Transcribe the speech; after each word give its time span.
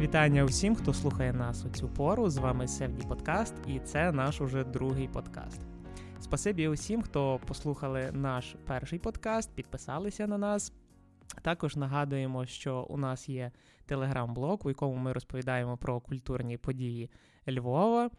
Вітання 0.00 0.44
усім, 0.44 0.74
хто 0.74 0.94
слухає 0.94 1.32
нас 1.32 1.64
у 1.64 1.70
цю 1.70 1.88
пору. 1.88 2.30
З 2.30 2.36
вами 2.36 2.68
Севді 2.68 3.06
Подкаст, 3.06 3.54
і 3.66 3.80
це 3.80 4.12
наш 4.12 4.40
уже 4.40 4.64
другий 4.64 5.08
подкаст. 5.08 5.60
Спасибі 6.20 6.68
усім, 6.68 7.02
хто 7.02 7.40
послухали 7.46 8.10
наш 8.12 8.56
перший 8.66 8.98
подкаст, 8.98 9.54
підписалися 9.54 10.26
на 10.26 10.38
нас. 10.38 10.72
Також 11.42 11.76
нагадуємо, 11.76 12.46
що 12.46 12.86
у 12.88 12.96
нас 12.96 13.28
є 13.28 13.50
телеграм-блог, 13.86 14.60
у 14.64 14.68
якому 14.68 14.94
ми 14.94 15.12
розповідаємо 15.12 15.76
про 15.76 16.00
культурні 16.00 16.56
події 16.56 17.10
Львова. 17.48 18.10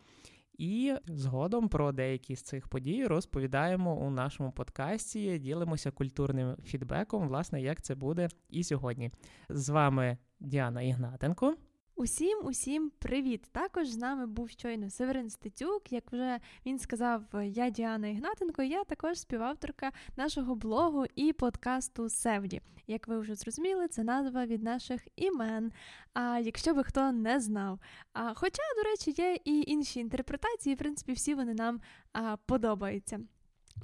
І 0.57 0.96
згодом 1.08 1.70
про 1.70 1.91
деякі 1.91 2.36
з 2.36 2.41
цих 2.41 2.67
подій 2.67 3.05
розповідаємо 3.05 3.95
у 3.95 4.09
нашому 4.09 4.52
подкасті. 4.52 5.39
Ділимося 5.39 5.91
культурним 5.91 6.55
фідбеком, 6.64 7.27
власне, 7.27 7.61
як 7.61 7.81
це 7.81 7.95
буде 7.95 8.30
і 8.50 8.64
сьогодні. 8.64 9.11
З 9.50 9.70
вами 9.70 10.17
Діана 10.39 10.81
Ігнатенко. 10.81 11.55
Усім, 11.99 12.39
усім 12.44 12.91
привіт! 12.99 13.41
Також 13.52 13.89
з 13.89 13.98
нами 13.98 14.27
був 14.27 14.49
щойно 14.49 14.89
Северин 14.89 15.30
Стецюк. 15.30 15.91
Як 15.91 16.12
вже 16.12 16.39
він 16.66 16.80
сказав, 16.80 17.23
я 17.44 17.70
Діана 17.70 18.08
Ігнатенко, 18.08 18.63
я 18.63 18.84
також 18.84 19.20
співавторка 19.20 19.91
нашого 20.17 20.55
блогу 20.55 21.05
і 21.16 21.34
подкасту 21.34 22.09
Севді. 22.09 22.62
Як 22.88 23.08
ви 23.08 23.20
вже 23.20 23.35
зрозуміли, 23.35 23.88
це 23.88 24.03
назва 24.03 24.45
від 24.45 24.63
наших 24.63 25.08
імен. 25.16 25.72
А 26.13 26.39
якщо 26.39 26.73
би 26.73 26.84
хто 26.84 27.12
не 27.12 27.39
знав. 27.39 27.80
А, 28.13 28.34
Хоча, 28.34 28.63
до 28.77 28.89
речі, 28.89 29.22
є 29.22 29.38
і 29.45 29.63
інші 29.72 30.00
інтерпретації, 30.00 30.75
в 30.75 30.77
принципі, 30.77 31.13
всі 31.13 31.36
вони 31.36 31.53
нам 31.53 31.81
а, 32.13 32.38
подобаються. 32.38 33.20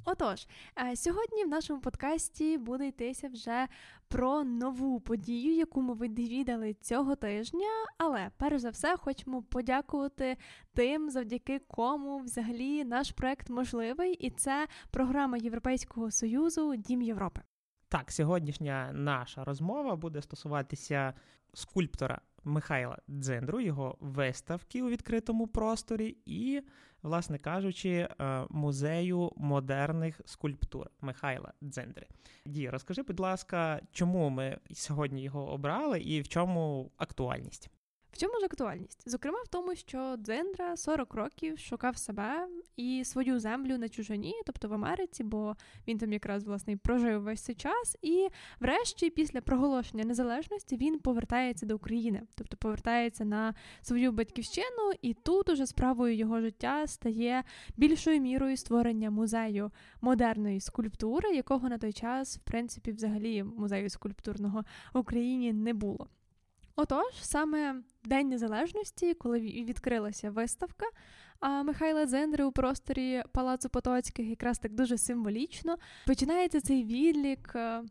Отож, 0.04 0.46
е, 0.78 0.96
сьогодні 0.96 1.44
в 1.44 1.48
нашому 1.48 1.80
подкасті 1.80 2.58
буде 2.58 2.88
йтися 2.88 3.28
вже 3.28 3.68
про 4.08 4.44
нову 4.44 5.00
подію, 5.00 5.54
яку 5.54 5.82
ми 5.82 5.94
відвідали 5.94 6.74
цього 6.74 7.16
тижня. 7.16 7.68
Але 7.98 8.30
перш 8.36 8.60
за 8.60 8.70
все 8.70 8.96
хочемо 8.96 9.42
подякувати 9.42 10.36
тим, 10.74 11.10
завдяки 11.10 11.58
кому 11.58 12.18
взагалі 12.18 12.84
наш 12.84 13.10
проект 13.10 13.50
можливий, 13.50 14.12
і 14.12 14.30
це 14.30 14.68
програма 14.90 15.38
Європейського 15.38 16.10
союзу 16.10 16.76
Дім 16.76 17.02
Європи. 17.02 17.40
Так, 17.88 18.12
сьогоднішня 18.12 18.90
наша 18.92 19.44
розмова 19.44 19.96
буде 19.96 20.22
стосуватися 20.22 21.14
скульптора 21.54 22.20
Михайла 22.46 22.98
Дзендру, 23.08 23.60
його 23.60 23.96
виставки 24.00 24.82
у 24.82 24.88
відкритому 24.88 25.46
просторі, 25.46 26.16
і, 26.26 26.62
власне 27.02 27.38
кажучи, 27.38 27.88
е, 27.90 28.44
музею 28.50 29.32
модерних 29.36 30.20
скульптур 30.24 30.90
Михайла 31.00 31.52
Дзендри. 31.62 32.06
Ді, 32.46 32.70
розкажи, 32.70 33.02
будь 33.02 33.20
ласка, 33.20 33.80
чому 33.92 34.30
ми 34.30 34.58
сьогодні 34.72 35.22
його 35.22 35.52
обрали 35.52 36.00
і 36.00 36.20
в 36.20 36.28
чому 36.28 36.90
актуальність? 36.96 37.70
В 38.16 38.18
чому 38.18 38.40
ж 38.40 38.44
актуальність? 38.44 39.02
Зокрема, 39.06 39.38
в 39.44 39.48
тому, 39.48 39.74
що 39.74 40.16
Дзендра 40.16 40.76
40 40.76 41.14
років 41.14 41.58
шукав 41.58 41.96
себе 41.96 42.48
і 42.76 43.04
свою 43.04 43.38
землю 43.38 43.78
на 43.78 43.88
чужині, 43.88 44.34
тобто 44.46 44.68
в 44.68 44.74
Америці, 44.74 45.24
бо 45.24 45.56
він 45.88 45.98
там 45.98 46.12
якраз 46.12 46.44
власне 46.44 46.76
прожив 46.76 47.22
весь 47.22 47.40
цей 47.40 47.54
час. 47.54 47.96
І, 48.02 48.28
врешті, 48.60 49.10
після 49.10 49.40
проголошення 49.40 50.04
незалежності 50.04 50.76
він 50.76 50.98
повертається 50.98 51.66
до 51.66 51.76
України, 51.76 52.22
тобто 52.34 52.56
повертається 52.56 53.24
на 53.24 53.54
свою 53.82 54.12
батьківщину, 54.12 54.92
і 55.02 55.14
тут 55.14 55.48
уже 55.48 55.66
справою 55.66 56.16
його 56.16 56.40
життя 56.40 56.86
стає 56.86 57.44
більшою 57.76 58.20
мірою 58.20 58.56
створення 58.56 59.10
музею 59.10 59.70
модерної 60.00 60.60
скульптури, 60.60 61.34
якого 61.34 61.68
на 61.68 61.78
той 61.78 61.92
час, 61.92 62.38
в 62.38 62.40
принципі, 62.40 62.92
взагалі 62.92 63.42
музею 63.42 63.90
скульптурного 63.90 64.64
в 64.92 64.98
Україні 64.98 65.52
не 65.52 65.74
було. 65.74 66.08
Отож, 66.76 67.14
саме 67.20 67.82
День 68.04 68.28
Незалежності, 68.28 69.14
коли 69.14 69.40
відкрилася 69.40 70.30
виставка 70.30 70.86
Михайла 71.64 72.06
Дзендри 72.06 72.44
у 72.44 72.52
просторі 72.52 73.22
Палацу 73.32 73.68
Потоцьких, 73.68 74.26
якраз 74.26 74.58
так 74.58 74.74
дуже 74.74 74.98
символічно, 74.98 75.76
починається 76.06 76.60
цей 76.60 76.84
відлік. 76.84 77.52
Е, 77.54 77.82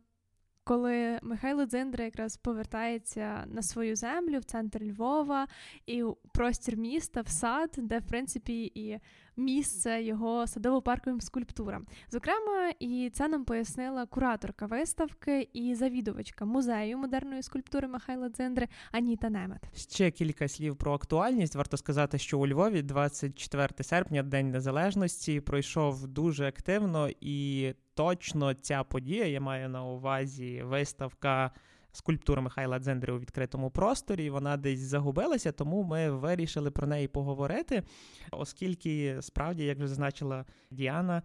коли 0.64 1.20
Михайло 1.22 1.66
Дзиндра 1.66 2.04
якраз 2.04 2.38
повертається 2.38 3.44
на 3.48 3.62
свою 3.62 3.96
землю 3.96 4.40
в 4.40 4.44
центр 4.44 4.84
Львова 4.84 5.48
і 5.86 6.04
у 6.04 6.16
простір 6.16 6.78
міста 6.78 7.22
в 7.22 7.28
сад, 7.28 7.70
де 7.78 8.00
в 8.00 8.08
принципі 8.08 8.72
і 8.76 9.00
місце 9.38 10.04
його 10.04 10.46
садово-парковим 10.46 11.22
скульптурам. 11.22 11.86
Зокрема, 12.10 12.72
і 12.80 13.12
це 13.14 13.28
нам 13.28 13.46
пояснила 13.46 14.06
кураторка 14.06 14.66
виставки 14.66 15.50
і 15.54 15.76
завідувачка 15.76 16.46
музею 16.46 16.98
модерної 16.98 17.44
скульптури 17.44 17.88
Михайла 17.88 18.30
Дзиндри 18.30 18.68
Аніта 18.92 19.30
Немет. 19.30 19.62
Ще 19.76 20.12
кілька 20.12 20.48
слів 20.48 20.76
про 20.76 20.94
актуальність. 20.94 21.56
Варто 21.56 21.78
сказати, 21.78 22.18
що 22.18 22.40
у 22.40 22.48
Львові 22.48 22.82
24 22.82 23.70
серпня, 23.82 24.24
День 24.24 24.52
Незалежності, 24.52 25.42
пройшов 25.42 26.08
дуже 26.08 26.48
активно 26.48 27.10
і 27.22 27.74
точно 27.94 28.54
ця 28.54 28.84
подія, 28.84 29.26
я 29.26 29.42
маю 29.42 29.70
на 29.70 29.86
увазі 29.86 30.62
виставка 30.64 31.52
скульптура 31.96 32.42
Михайла 32.42 32.80
Дзендри 32.80 33.14
у 33.14 33.20
відкритому 33.20 33.72
просторі. 33.72 34.30
Вона 34.30 34.58
десь 34.58 34.80
загубилася, 34.80 35.52
тому 35.52 35.84
ми 35.84 36.12
вирішили 36.12 36.72
про 36.72 36.88
неї 36.88 37.08
поговорити, 37.08 37.84
оскільки 38.32 39.18
справді, 39.22 39.64
як 39.64 39.78
вже 39.78 39.88
зазначила 39.88 40.46
Діана, 40.72 41.22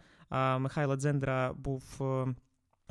Михайло 0.59 0.97
Дзендра 0.97 1.53
був. 1.53 1.83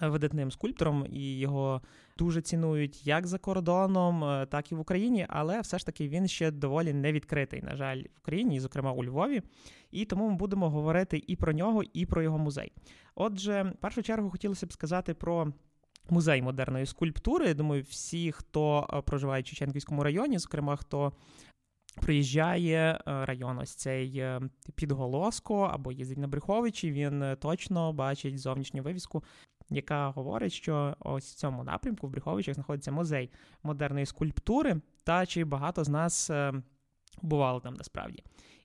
Е, 0.01 0.07
видатним 0.07 0.51
скульптором 0.51 1.05
і 1.09 1.39
його 1.39 1.81
дуже 2.17 2.41
цінують 2.41 3.07
як 3.07 3.27
за 3.27 3.37
кордоном, 3.37 4.23
е, 4.23 4.45
так 4.45 4.71
і 4.71 4.75
в 4.75 4.79
Україні, 4.79 5.25
але 5.29 5.61
все 5.61 5.77
ж 5.79 5.85
таки 5.85 6.07
він 6.07 6.27
ще 6.27 6.51
доволі 6.51 6.93
не 6.93 7.11
відкритий, 7.11 7.61
на 7.61 7.75
жаль, 7.75 8.01
в 8.01 8.19
Україні, 8.19 8.59
зокрема 8.59 8.91
у 8.91 9.03
Львові. 9.03 9.41
І 9.91 10.05
тому 10.05 10.29
ми 10.29 10.35
будемо 10.35 10.69
говорити 10.69 11.23
і 11.27 11.35
про 11.35 11.53
нього, 11.53 11.83
і 11.93 12.05
про 12.05 12.21
його 12.21 12.37
музей. 12.37 12.71
Отже, 13.15 13.73
в 13.77 13.81
першу 13.81 14.03
чергу 14.03 14.29
хотілося 14.29 14.65
б 14.65 14.73
сказати 14.73 15.13
про 15.13 15.53
музей 16.11 16.41
модерної 16.41 16.85
скульптури. 16.85 17.47
Я 17.47 17.53
думаю, 17.53 17.83
всі, 17.89 18.31
хто 18.31 18.87
е, 18.93 19.01
проживає 19.01 19.41
в 19.41 19.45
Чеченківському 19.45 20.03
районі, 20.03 20.37
зокрема 20.37 20.75
хто. 20.75 21.13
Приїжджає 22.01 22.99
е, 23.07 23.25
район 23.25 23.57
ось 23.57 23.75
цей 23.75 24.17
е, 24.17 24.41
підголоско 24.75 25.61
або 25.61 25.91
їздить 25.91 26.17
на 26.17 26.27
Бреховичі, 26.27 26.91
він 26.91 27.35
точно 27.39 27.93
бачить 27.93 28.39
зовнішню 28.39 28.83
вивіску, 28.83 29.23
яка 29.69 30.09
говорить, 30.09 30.53
що 30.53 30.95
ось 30.99 31.31
в 31.31 31.35
цьому 31.35 31.63
напрямку 31.63 32.07
в 32.07 32.09
Бреховичах 32.09 32.55
знаходиться 32.55 32.91
музей 32.91 33.29
модерної 33.63 34.05
скульптури, 34.05 34.81
та 35.03 35.25
чи 35.25 35.43
багато 35.43 35.83
з 35.83 35.89
нас 35.89 36.31
бувало 37.21 37.59
там 37.59 37.73
насправді. 37.73 38.23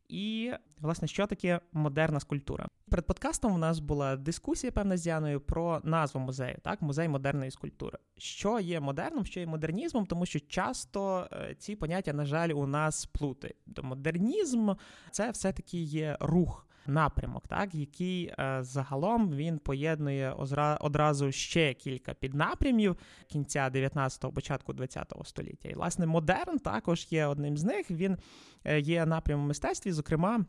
І, 0.09 0.53
власне, 0.81 1.09
що 1.09 1.27
таке 1.27 1.61
модерна 1.73 2.21
скульптура? 2.21 2.69
Перед 2.91 3.07
подкастом 3.07 3.55
у 3.55 3.59
нас 3.59 3.79
була 3.79 4.17
дискусія, 4.17 4.73
певна 4.73 4.97
з 4.97 5.03
Діаною, 5.03 5.41
про 5.41 5.81
назву 5.85 6.21
музею, 6.21 6.57
так, 6.63 6.83
музей 6.83 7.09
модерної 7.09 7.51
скульптури. 7.51 7.99
Що 8.19 8.61
є 8.61 8.81
модерном, 8.81 9.25
що 9.27 9.41
є 9.41 9.47
модернізмом, 9.47 10.07
тому 10.07 10.27
що 10.27 10.41
часто 10.41 11.29
е, 11.33 11.55
ці 11.59 11.77
поняття, 11.77 12.13
на 12.13 12.25
жаль, 12.25 12.49
у 12.49 12.67
нас 12.67 13.07
плутають. 13.07 13.57
Модернізм 13.83 14.71
це 15.11 15.31
все-таки 15.31 15.79
є 15.79 16.17
рух 16.21 16.67
напрямок, 16.89 17.49
так 17.49 17.75
який 17.75 18.27
е, 18.27 18.59
загалом 18.61 19.31
він 19.31 19.59
поєднує 19.59 20.35
одразу 20.81 21.33
ще 21.33 21.75
кілька 21.75 22.15
піднапрямів 22.15 22.97
кінця 23.27 23.71
19-го, 23.75 24.33
початку 24.33 24.73
20-го 24.73 25.25
століття. 25.25 25.69
І 25.69 25.75
власне 25.75 26.07
модерн 26.07 26.59
також 26.59 27.07
є 27.11 27.27
одним 27.27 27.57
з 27.57 27.65
них. 27.65 27.91
Він 27.91 28.19
е, 28.65 28.81
є 28.81 29.07
напрямом 29.07 29.47
мистецтві, 29.47 29.93
зокрема. 29.93 30.45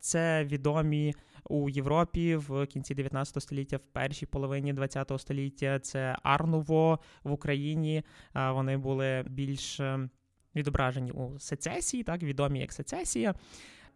Це 0.00 0.44
відомі 0.44 1.14
у 1.48 1.68
Європі 1.68 2.36
в 2.36 2.66
кінці 2.66 2.94
19 2.94 3.42
століття, 3.42 3.76
в 3.76 3.80
першій 3.92 4.26
половині 4.26 4.72
20 4.72 5.12
століття. 5.18 5.78
Це 5.78 6.16
Арнуво 6.22 6.98
в 7.24 7.32
Україні. 7.32 8.02
Вони 8.34 8.76
були 8.76 9.24
більш 9.28 9.80
е, 9.80 10.08
відображені 10.56 11.10
у 11.10 11.38
сецесії, 11.38 12.02
так 12.02 12.22
відомі 12.22 12.60
як 12.60 12.72
сецесія. 12.72 13.34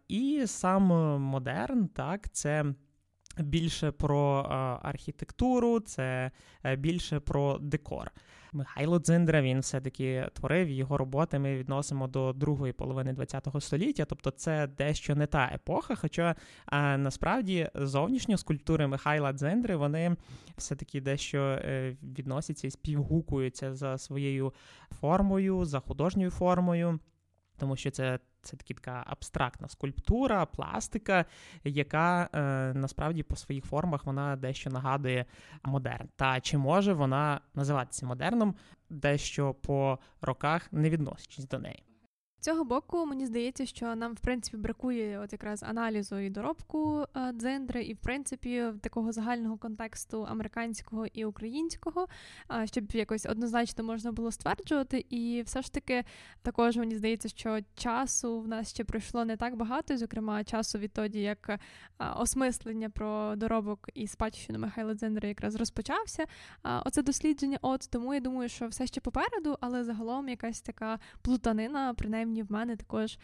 І 0.07 0.43
сам 0.47 0.83
модерн, 1.21 1.87
так, 1.87 2.29
це. 2.31 2.65
Більше 3.39 3.91
про 3.91 4.39
е, 4.39 4.53
архітектуру, 4.87 5.79
це 5.79 6.31
е, 6.65 6.75
більше 6.75 7.19
про 7.19 7.57
декор. 7.57 8.11
Михайло 8.53 8.99
Дзиндра 8.99 9.41
він 9.41 9.59
все-таки 9.59 10.29
творив 10.33 10.69
його 10.69 10.97
роботи. 10.97 11.39
Ми 11.39 11.57
відносимо 11.57 12.07
до 12.07 12.33
другої 12.33 12.73
половини 12.73 13.15
ХХ 13.15 13.61
століття, 13.61 14.05
тобто 14.05 14.31
це 14.31 14.67
дещо 14.67 15.15
не 15.15 15.27
та 15.27 15.51
епоха. 15.53 15.95
Хоча 15.95 16.35
е, 16.71 16.97
насправді 16.97 17.69
зовнішні 17.75 18.37
скульптури 18.37 18.87
Михайла 18.87 19.33
Дзиндри 19.33 19.75
вони 19.75 20.15
все-таки 20.57 21.01
дещо 21.01 21.39
е, 21.39 21.97
відносяться 22.03 22.67
і 22.67 22.71
співгукуються 22.71 23.75
за 23.75 23.97
своєю 23.97 24.53
формою, 24.99 25.65
за 25.65 25.79
художньою 25.79 26.31
формою, 26.31 26.99
тому 27.57 27.75
що 27.75 27.91
це 27.91 28.19
це 28.41 28.57
такі 28.57 28.73
така 28.73 29.03
абстрактна 29.07 29.67
скульптура, 29.67 30.45
пластика, 30.45 31.25
яка 31.63 32.29
е, 32.33 32.39
насправді 32.73 33.23
по 33.23 33.35
своїх 33.35 33.65
формах 33.65 34.05
вона 34.05 34.35
дещо 34.35 34.69
нагадує 34.69 35.25
модерн. 35.63 36.07
Та 36.15 36.41
чи 36.41 36.57
може 36.57 36.93
вона 36.93 37.41
називатися 37.55 38.05
модерном, 38.05 38.55
дещо 38.89 39.53
по 39.53 39.99
роках 40.21 40.73
не 40.73 40.89
відносячись 40.89 41.47
до 41.47 41.59
неї? 41.59 41.86
Цього 42.47 42.63
боку 42.63 43.05
мені 43.05 43.25
здається, 43.25 43.65
що 43.65 43.95
нам 43.95 44.13
в 44.13 44.19
принципі 44.19 44.57
бракує 44.57 45.19
от 45.19 45.31
якраз 45.33 45.63
аналізу 45.63 46.17
і 46.17 46.29
доробку 46.29 47.05
е, 47.15 47.31
дзендри, 47.33 47.83
і 47.83 47.93
в 47.93 47.97
принципі 47.97 48.63
такого 48.81 49.11
загального 49.11 49.57
контексту 49.57 50.25
американського 50.29 51.05
і 51.13 51.25
українського, 51.25 52.07
е, 52.51 52.67
щоб 52.67 52.91
якось 52.91 53.25
однозначно 53.25 53.83
можна 53.83 54.11
було 54.11 54.31
стверджувати. 54.31 55.05
І 55.09 55.43
все 55.45 55.61
ж 55.61 55.73
таки 55.73 56.03
також 56.41 56.77
мені 56.77 56.95
здається, 56.95 57.29
що 57.29 57.59
часу 57.75 58.39
в 58.39 58.47
нас 58.47 58.69
ще 58.69 58.83
пройшло 58.83 59.25
не 59.25 59.37
так 59.37 59.55
багато, 59.55 59.97
зокрема 59.97 60.43
часу 60.43 60.77
відтоді, 60.77 61.19
як 61.19 61.49
е, 61.49 61.59
осмислення 62.15 62.89
про 62.89 63.35
доробок 63.35 63.89
і 63.93 64.07
спадщину 64.07 64.59
Михайла 64.59 64.93
Дзендера 64.93 65.27
якраз 65.27 65.55
розпочався. 65.55 66.25
Оце 66.85 67.01
дослідження. 67.01 67.57
От 67.61 67.89
тому 67.89 68.13
я 68.13 68.19
думаю, 68.19 68.49
що 68.49 68.67
все 68.67 68.87
ще 68.87 69.01
попереду, 69.01 69.57
але 69.61 69.83
загалом 69.83 70.29
якась 70.29 70.61
така 70.61 70.99
плутанина, 71.21 71.93
принаймні 71.93 72.36
в 72.43 72.51
мене 72.51 72.75
також 72.75 73.17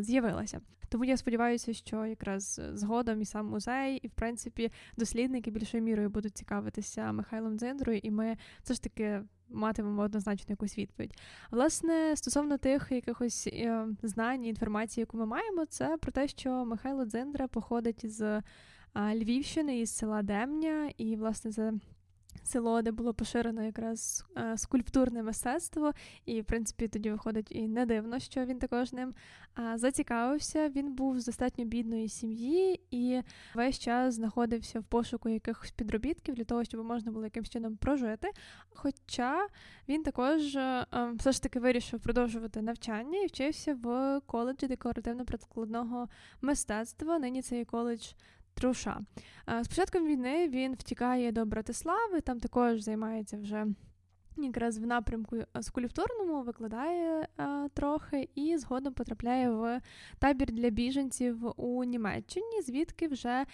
з'явилася. 0.00 0.60
Тому 0.88 1.04
я 1.04 1.16
сподіваюся, 1.16 1.72
що 1.72 2.06
якраз 2.06 2.60
згодом 2.72 3.22
і 3.22 3.24
сам 3.24 3.46
музей, 3.46 3.96
і 3.96 4.08
в 4.08 4.10
принципі 4.10 4.72
дослідники 4.96 5.50
більшою 5.50 5.82
мірою 5.82 6.10
будуть 6.10 6.36
цікавитися 6.36 7.12
Михайлом 7.12 7.58
Дзендрою, 7.58 8.00
і 8.02 8.10
ми 8.10 8.36
все 8.62 8.74
ж 8.74 8.82
таки 8.82 9.22
матимемо 9.48 10.02
однозначно 10.02 10.52
якусь 10.52 10.78
відповідь. 10.78 11.14
Власне, 11.50 12.16
стосовно 12.16 12.58
тих 12.58 12.86
якихось 12.90 13.46
е, 13.52 13.86
знань 14.02 14.44
і 14.44 14.48
інформації, 14.48 15.02
яку 15.02 15.16
ми 15.16 15.26
маємо, 15.26 15.66
це 15.66 15.96
про 15.96 16.12
те, 16.12 16.28
що 16.28 16.64
Михайло 16.64 17.04
Дзендра 17.04 17.48
походить 17.48 18.12
з 18.12 18.42
Львівщини 18.96 19.80
із 19.80 19.90
села 19.90 20.22
Демня, 20.22 20.90
і 20.96 21.16
власне 21.16 21.50
за 21.50 21.72
село, 22.44 22.82
де 22.82 22.90
було 22.90 23.14
поширено 23.14 23.62
якраз 23.62 24.24
е, 24.36 24.58
скульптурне 24.58 25.22
мистецтво, 25.22 25.92
і, 26.26 26.40
в 26.40 26.44
принципі, 26.44 26.88
тоді 26.88 27.10
виходить 27.10 27.46
і 27.50 27.68
не 27.68 27.86
дивно, 27.86 28.18
що 28.18 28.44
він 28.44 28.58
також 28.58 28.92
ним 28.92 29.14
зацікавився. 29.74 30.68
Він 30.68 30.92
був 30.92 31.20
з 31.20 31.26
достатньо 31.26 31.64
бідної 31.64 32.08
сім'ї 32.08 32.80
і 32.90 33.22
весь 33.54 33.78
час 33.78 34.14
знаходився 34.14 34.80
в 34.80 34.84
пошуку 34.84 35.28
якихось 35.28 35.70
підробітків 35.70 36.34
для 36.34 36.44
того, 36.44 36.64
щоб 36.64 36.84
можна 36.84 37.12
було 37.12 37.24
якимось 37.24 37.50
чином 37.50 37.76
прожити. 37.76 38.30
Хоча 38.68 39.46
він 39.88 40.02
також 40.02 40.56
е, 40.56 40.86
е, 40.94 41.12
все 41.18 41.32
ж 41.32 41.42
таки 41.42 41.60
вирішив 41.60 42.00
продовжувати 42.00 42.62
навчання 42.62 43.22
і 43.22 43.26
вчився 43.26 43.74
в 43.82 44.20
коледжі 44.26 44.66
декоративно-прикладного 44.66 46.08
мистецтва. 46.40 47.18
Нині 47.18 47.42
це 47.42 47.58
є 47.58 47.64
коледж 47.64 48.12
Труша. 48.56 49.00
З 49.60 49.68
початком 49.68 50.06
війни 50.06 50.48
він 50.48 50.74
втікає 50.74 51.32
до 51.32 51.44
Братислави, 51.44 52.20
там 52.20 52.40
також 52.40 52.80
займається 52.80 53.36
вже 53.36 53.66
якраз 54.36 54.78
в 54.78 54.86
напрямку 54.86 55.36
скульптурному, 55.60 56.42
викладає 56.42 57.28
а, 57.36 57.68
трохи 57.74 58.28
і 58.34 58.58
згодом 58.58 58.94
потрапляє 58.94 59.50
в 59.50 59.80
табір 60.18 60.52
для 60.52 60.70
біженців 60.70 61.52
у 61.56 61.84
Німеччині, 61.84 62.62
звідки 62.66 63.08
вже 63.08 63.44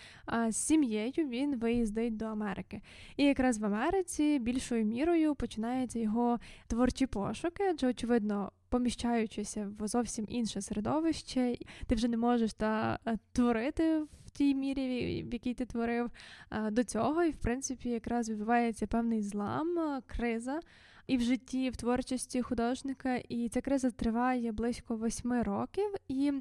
з 0.48 0.56
сім'єю 0.56 1.12
він 1.28 1.56
виїздить 1.56 2.16
до 2.16 2.24
Америки. 2.24 2.80
І 3.16 3.24
якраз 3.24 3.58
в 3.58 3.64
Америці 3.64 4.38
більшою 4.38 4.84
мірою 4.84 5.34
починаються 5.34 5.98
його 5.98 6.38
творчі 6.66 7.06
пошуки, 7.06 7.64
адже, 7.70 7.86
очевидно, 7.86 8.52
поміщаючися 8.68 9.70
в 9.78 9.88
зовсім 9.88 10.26
інше 10.28 10.60
середовище, 10.60 11.56
ти 11.86 11.94
вже 11.94 12.08
не 12.08 12.16
можеш 12.16 12.54
та 12.54 12.98
творити 13.32 14.02
тій 14.32 14.54
мірі, 14.54 15.22
в 15.22 15.32
якій 15.32 15.54
ти 15.54 15.66
творив 15.66 16.10
до 16.70 16.84
цього. 16.84 17.24
І, 17.24 17.30
в 17.30 17.36
принципі, 17.36 17.88
якраз 17.88 18.30
відбувається 18.30 18.86
певний 18.86 19.22
злам, 19.22 20.00
криза. 20.06 20.60
І 21.06 21.16
в 21.16 21.20
житті, 21.20 21.64
і 21.64 21.70
в 21.70 21.76
творчості 21.76 22.42
художника, 22.42 23.16
і 23.16 23.48
ця 23.48 23.60
криза 23.60 23.90
триває 23.90 24.52
близько 24.52 24.96
восьми 24.96 25.42
років. 25.42 25.94
І 26.08 26.32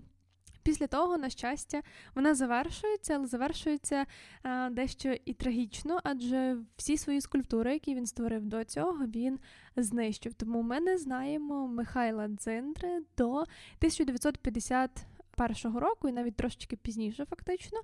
після 0.63 0.87
того, 0.87 1.17
на 1.17 1.29
щастя, 1.29 1.81
вона 2.15 2.35
завершується, 2.35 3.15
але 3.15 3.27
завершується 3.27 4.05
а, 4.43 4.69
дещо 4.69 5.15
і 5.25 5.33
трагічно, 5.33 5.99
адже 6.03 6.57
всі 6.77 6.97
свої 6.97 7.21
скульптури, 7.21 7.73
які 7.73 7.95
він 7.95 8.05
створив 8.05 8.45
до 8.45 8.63
цього, 8.63 9.05
він 9.05 9.39
знищив. 9.75 10.33
Тому 10.33 10.61
ми 10.61 10.79
не 10.79 10.97
знаємо 10.97 11.67
Михайла 11.67 12.27
Дзиндри 12.27 13.01
до 13.17 13.31
1950 13.31 14.89
51-го 15.41 15.79
року, 15.79 16.09
і 16.09 16.11
навіть 16.11 16.35
трошечки 16.35 16.75
пізніше, 16.75 17.25
фактично, 17.25 17.79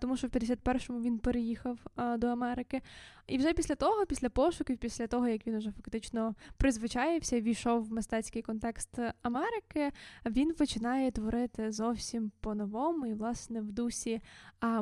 тому 0.00 0.16
що 0.16 0.26
в 0.26 0.30
51-му 0.30 1.00
він 1.00 1.18
переїхав 1.18 1.78
до 2.18 2.26
Америки. 2.26 2.80
І 3.26 3.38
вже 3.38 3.52
після 3.52 3.74
того, 3.74 4.06
після 4.06 4.28
пошуків, 4.28 4.78
після 4.78 5.06
того, 5.06 5.28
як 5.28 5.46
він 5.46 5.58
вже 5.58 5.70
фактично 5.70 6.34
призвичаївся, 6.56 7.40
війшов 7.40 7.84
в 7.84 7.92
мистецький 7.92 8.42
контекст 8.42 8.98
Америки, 9.22 9.92
він 10.26 10.54
починає 10.54 11.10
творити 11.10 11.72
зовсім 11.72 12.32
по-новому 12.40 13.06
і, 13.06 13.14
власне, 13.14 13.60
в 13.60 13.72
дусі 13.72 14.20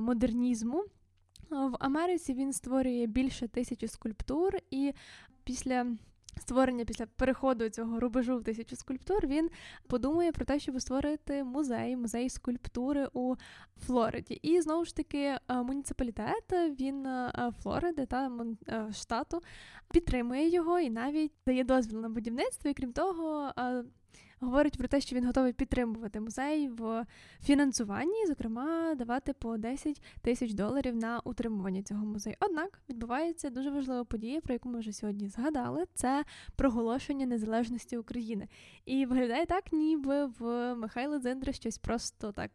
модернізму. 0.01 0.85
В 1.51 1.77
Америці 1.81 2.35
він 2.35 2.53
створює 2.53 3.07
більше 3.07 3.49
тисячі 3.49 3.89
скульптур, 3.89 4.57
і 4.71 4.93
після 5.45 5.87
створення 6.39 6.85
після 6.85 7.07
переходу 7.07 7.69
цього 7.69 8.01
рубежу 8.01 8.39
в 8.39 8.45
тисячу 8.45 8.77
скульптур, 8.77 9.27
він 9.27 9.51
подумає 9.87 10.33
про 10.33 10.45
те, 10.45 10.59
щоб 10.59 10.81
створити 10.81 11.45
музей, 11.45 11.97
музей 11.97 12.31
скульптури 12.31 13.09
у 13.13 13.35
Флориді. 13.87 14.35
І 14.35 14.61
знову 14.61 14.85
ж 14.85 14.97
таки, 14.97 15.19
е, 15.19 15.39
муніципалітет 15.49 16.53
він 16.81 17.07
е, 17.07 17.53
Флориди 17.63 18.07
та 18.07 18.31
е, 18.69 18.93
штату 18.93 19.41
підтримує 19.93 20.49
його 20.49 20.79
і 20.79 20.91
навіть 20.91 21.33
дає 21.47 21.65
дозвіл 21.65 22.01
на 22.01 22.09
будівництво. 22.09 22.71
І 22.71 22.75
крім 22.75 22.93
того, 22.93 23.53
говорить 24.41 24.79
про 24.79 24.89
те, 24.89 25.01
що 25.01 25.17
він 25.17 25.27
готовий 25.27 25.53
підтримувати 25.53 26.21
музей 26.21 26.69
в 26.69 27.07
фінансуванні, 27.43 28.27
зокрема, 28.27 28.95
давати 28.95 29.33
по 29.33 29.57
10 29.57 30.03
тисяч 30.23 30.53
доларів 30.53 30.97
на 30.97 31.21
утримування 31.25 31.83
цього 31.83 32.07
музею. 32.07 32.37
Однак 32.41 32.81
відбувається 32.89 33.51
дуже 33.51 33.71
важлива 33.71 34.05
подія, 34.05 34.41
про 34.41 34.53
яку 34.53 34.69
ми 34.69 34.79
вже 34.79 34.93
сьогодні 34.93 35.29
згадали. 35.29 35.85
Це 35.95 36.25
проголошення 36.57 37.27
незалежності 37.27 37.97
України. 37.97 38.49
І 38.87 39.07
виглядає 39.07 39.47
так, 39.47 39.73
ніби 39.73 40.27
в 40.27 40.75
Михайла 40.75 41.19
Дзендра 41.19 41.53
щось 41.53 41.79
просто 41.79 42.33
так 42.33 42.51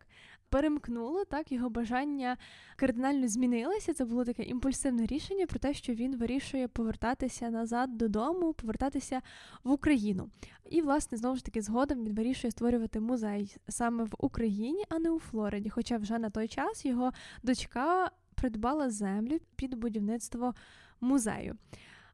перемкнуло, 0.50 1.26
так 1.26 1.52
його 1.52 1.70
бажання 1.70 2.38
кардинально 2.76 3.28
змінилися. 3.28 3.94
Це 3.94 4.06
було 4.06 4.26
таке 4.26 4.44
імпульсивне 4.44 5.06
рішення 5.06 5.46
про 5.46 5.60
те, 5.60 5.74
що 5.74 5.94
він 5.94 6.18
вирішує 6.18 6.68
повертатися 6.68 7.50
назад 7.50 7.98
додому, 7.98 8.54
повертатися 8.54 9.22
в 9.64 9.72
Україну. 9.72 10.30
І, 10.70 10.82
власне, 10.82 11.18
знову 11.18 11.36
ж 11.36 11.46
таки, 11.46 11.62
згодом 11.62 11.75
він 11.84 12.14
вирішує 12.14 12.52
створювати 12.52 13.00
музей 13.00 13.58
саме 13.68 14.04
в 14.04 14.14
Україні, 14.18 14.84
а 14.90 15.00
не 15.00 15.12
у 15.12 15.20
Флориді. 15.20 15.70
Хоча 15.70 15.98
вже 15.98 16.20
на 16.20 16.30
той 16.30 16.48
час 16.48 16.86
його 16.86 17.12
дочка 17.44 18.12
придбала 18.36 18.90
землю 18.90 19.38
під 19.56 19.76
будівництво 19.76 20.54
музею. 21.02 21.56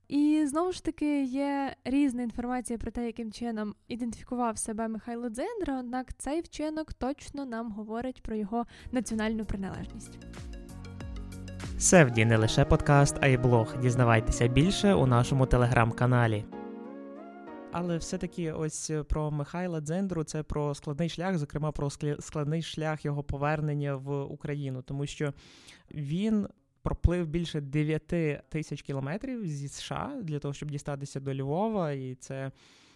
І 0.07 0.45
знову 0.45 0.71
ж 0.71 0.83
таки 0.83 1.23
є 1.23 1.75
різна 1.85 2.21
інформація 2.21 2.79
про 2.79 2.91
те, 2.91 3.05
яким 3.05 3.31
чином 3.31 3.75
ідентифікував 3.87 4.57
себе 4.57 4.87
Михайло 4.87 5.29
Дзиндра, 5.29 5.79
однак 5.79 6.17
цей 6.17 6.41
вчинок 6.41 6.93
точно 6.93 7.45
нам 7.45 7.71
говорить 7.71 8.23
про 8.23 8.35
його 8.35 8.65
національну 8.91 9.45
приналежність. 9.45 10.19
Севді 11.79 12.25
не 12.25 12.37
лише 12.37 12.65
подкаст, 12.65 13.17
а 13.21 13.27
й 13.27 13.37
блог. 13.37 13.75
Дізнавайтеся 13.81 14.47
більше 14.47 14.93
у 14.93 15.07
нашому 15.07 15.45
телеграм-каналі. 15.45 16.45
Але 17.71 17.97
все-таки 17.97 18.51
ось 18.51 18.91
про 19.09 19.31
Михайла 19.31 19.81
Дзендру 19.81 20.23
це 20.23 20.43
про 20.43 20.75
складний 20.75 21.09
шлях, 21.09 21.37
зокрема 21.37 21.71
про 21.71 21.89
складний 22.19 22.61
шлях 22.61 23.05
його 23.05 23.23
повернення 23.23 23.95
в 23.95 24.21
Україну, 24.21 24.81
тому 24.81 25.05
що 25.05 25.33
він 25.91 26.47
проплив 26.81 27.27
більше 27.27 27.61
9 27.61 28.07
тисяч 28.49 28.81
кілометрів 28.81 29.47
зі 29.47 29.67
США 29.67 30.19
для 30.23 30.39
того, 30.39 30.53
щоб 30.53 30.71
дістатися 30.71 31.19
до 31.19 31.35
Львова, 31.35 31.91
і 31.91 32.15
це 32.15 32.51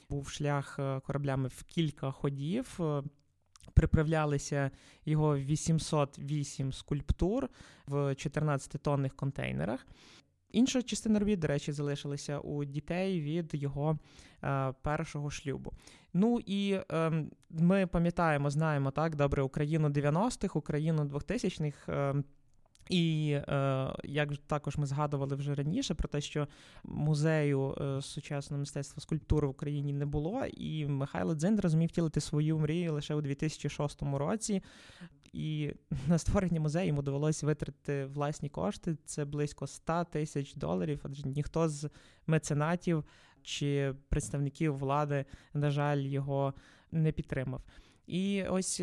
був 0.09 0.29
шлях 0.29 0.79
е, 0.79 0.99
кораблями 0.99 1.47
в 1.47 1.63
кілька 1.63 2.11
ходів. 2.11 2.77
Е, 2.79 3.03
приправлялися 3.73 4.71
його 5.05 5.37
808 5.37 6.73
скульптур 6.73 7.49
в 7.87 7.95
14-тонних 7.95 9.15
контейнерах. 9.15 9.87
Інша 10.51 10.81
частина 10.81 11.19
робіт, 11.19 11.39
до 11.39 11.47
речі, 11.47 11.71
залишилася 11.71 12.39
у 12.39 12.65
дітей 12.65 13.21
від 13.21 13.53
його 13.53 13.99
е, 14.43 14.73
першого 14.81 15.29
шлюбу. 15.29 15.73
Ну 16.13 16.39
і 16.45 16.79
е, 16.91 17.25
ми 17.49 17.87
пам'ятаємо, 17.87 18.49
знаємо 18.49 18.91
так 18.91 19.15
добре 19.15 19.43
Україну 19.43 19.89
90-х, 19.89 20.59
Україну 20.59 21.03
2000-х. 21.03 21.93
Е, 21.93 22.23
і 22.89 23.31
е, 23.31 23.95
як 24.03 24.37
також 24.37 24.77
ми 24.77 24.85
згадували 24.85 25.35
вже 25.35 25.55
раніше 25.55 25.93
про 25.93 26.07
те, 26.07 26.21
що 26.21 26.47
музею 26.83 27.75
е, 27.81 28.01
сучасного 28.01 28.59
мистецтва 28.59 29.01
скульптури 29.01 29.47
в 29.47 29.49
Україні 29.49 29.93
не 29.93 30.05
було, 30.05 30.45
і 30.45 30.85
Михайло 30.85 31.35
Дзиндра 31.35 31.69
зміг 31.69 31.89
втілити 31.89 32.21
свою 32.21 32.57
мрію 32.57 32.93
лише 32.93 33.15
у 33.15 33.21
2006 33.21 34.01
році. 34.01 34.63
І 35.33 35.73
на 36.07 36.17
створення 36.17 36.59
музею 36.59 36.87
йому 36.87 37.01
довелося 37.01 37.45
витратити 37.45 38.05
власні 38.05 38.49
кошти. 38.49 38.97
Це 39.05 39.25
близько 39.25 39.67
100 39.67 40.05
тисяч 40.11 40.55
доларів. 40.55 40.99
Адже 41.03 41.27
ніхто 41.27 41.69
з 41.69 41.89
меценатів 42.27 43.03
чи 43.41 43.95
представників 44.09 44.77
влади, 44.77 45.25
на 45.53 45.71
жаль, 45.71 45.97
його 45.97 46.53
не 46.91 47.11
підтримав. 47.11 47.61
І 48.07 48.43
ось. 48.43 48.81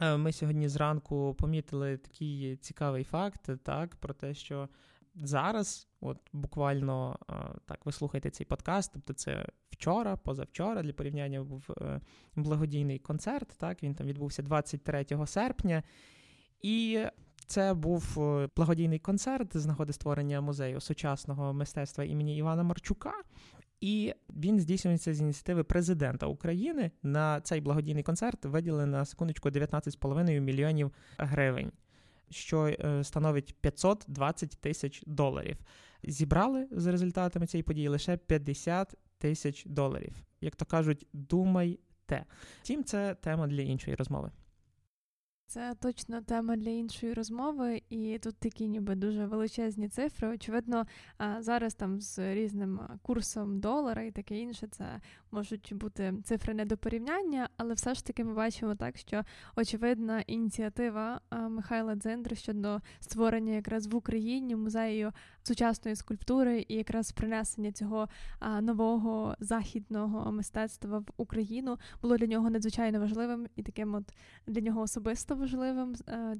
Е, 0.00 0.06
е, 0.06 0.16
ми 0.16 0.32
сьогодні 0.32 0.68
зранку 0.68 1.34
помітили 1.38 1.96
такий 1.96 2.56
цікавий 2.56 3.04
факт, 3.04 3.50
так, 3.62 3.96
про 3.96 4.14
те, 4.14 4.34
що 4.34 4.68
зараз, 5.14 5.88
от 6.00 6.18
буквально 6.32 7.18
так, 7.66 7.86
ви 7.86 7.92
слухаєте 7.92 8.30
цей 8.30 8.46
подкаст, 8.46 8.90
тобто 8.94 9.12
це 9.12 9.46
вчора, 9.70 10.16
позавчора 10.16 10.82
для 10.82 10.92
порівняння 10.92 11.42
був 11.42 11.70
благодійний 12.36 12.98
концерт. 12.98 13.54
Так, 13.58 13.82
він 13.82 13.94
там 13.94 14.06
відбувся 14.06 14.42
23 14.42 15.06
серпня. 15.26 15.82
І 16.62 17.04
це 17.46 17.74
був 17.74 18.18
е, 18.18 18.48
благодійний 18.56 18.98
концерт 18.98 19.56
з 19.56 19.66
нагоди 19.66 19.92
створення 19.92 20.40
музею 20.40 20.80
сучасного 20.80 21.52
мистецтва 21.52 22.04
імені 22.04 22.36
Івана 22.36 22.62
Марчука. 22.62 23.12
І 23.80 24.14
він 24.30 24.60
здійснюється 24.60 25.14
з 25.14 25.20
ініціативи 25.20 25.64
президента 25.64 26.26
України. 26.26 26.90
На 27.02 27.40
цей 27.40 27.60
благодійний 27.60 28.02
концерт 28.02 28.44
виділено 28.44 28.86
на 28.86 29.04
секундочку 29.04 29.48
19,5 29.48 30.40
мільйонів 30.40 30.92
гривень, 31.18 31.72
що 32.30 32.66
е, 32.66 33.04
становить 33.04 33.54
520 33.60 34.50
тисяч 34.50 35.02
доларів. 35.06 35.56
Зібрали 36.02 36.68
за 36.70 36.90
результатами 36.92 37.46
цієї 37.46 37.62
події 37.62 37.88
лише 37.88 38.16
50 38.16 38.94
тисяч 39.18 39.64
доларів. 39.66 40.16
Як 40.40 40.56
то 40.56 40.64
кажуть, 40.64 41.06
думайте. 41.12 42.24
Втім, 42.62 42.84
це 42.84 43.14
тема 43.14 43.46
для 43.46 43.62
іншої 43.62 43.96
розмови. 43.96 44.30
Це 45.46 45.74
точно 45.80 46.22
тема 46.22 46.56
для 46.56 46.70
іншої 46.70 47.14
розмови, 47.14 47.77
і 47.90 48.18
тут 48.18 48.36
такі 48.36 48.68
ніби 48.68 48.94
дуже 48.94 49.26
величезні 49.26 49.88
цифри. 49.88 50.28
Очевидно, 50.28 50.86
зараз 51.38 51.74
там 51.74 52.00
з 52.00 52.34
різним 52.34 52.80
курсом 53.02 53.60
долара 53.60 54.02
і 54.02 54.10
таке 54.10 54.38
інше, 54.38 54.66
це 54.70 54.84
можуть 55.30 55.72
бути 55.74 56.14
цифри 56.24 56.54
не 56.54 56.64
до 56.64 56.76
порівняння, 56.76 57.48
але 57.56 57.74
все 57.74 57.94
ж 57.94 58.04
таки 58.04 58.24
ми 58.24 58.34
бачимо 58.34 58.74
так, 58.74 58.96
що 58.96 59.24
очевидна 59.56 60.20
ініціатива 60.20 61.20
Михайла 61.48 61.94
Дзендри 61.96 62.36
щодо 62.36 62.80
створення 63.00 63.52
якраз 63.52 63.86
в 63.86 63.96
Україні 63.96 64.56
музею 64.56 65.12
сучасної 65.42 65.96
скульптури 65.96 66.64
і 66.68 66.74
якраз 66.74 67.12
принесення 67.12 67.72
цього 67.72 68.08
нового 68.60 69.36
західного 69.40 70.32
мистецтва 70.32 70.98
в 70.98 71.06
Україну 71.16 71.78
було 72.02 72.16
для 72.16 72.26
нього 72.26 72.50
надзвичайно 72.50 73.00
важливим 73.00 73.46
і 73.56 73.62
таким, 73.62 73.94
от 73.94 74.04
для 74.46 74.60
нього 74.60 74.80
особисто 74.80 75.34
важливим, 75.34 75.94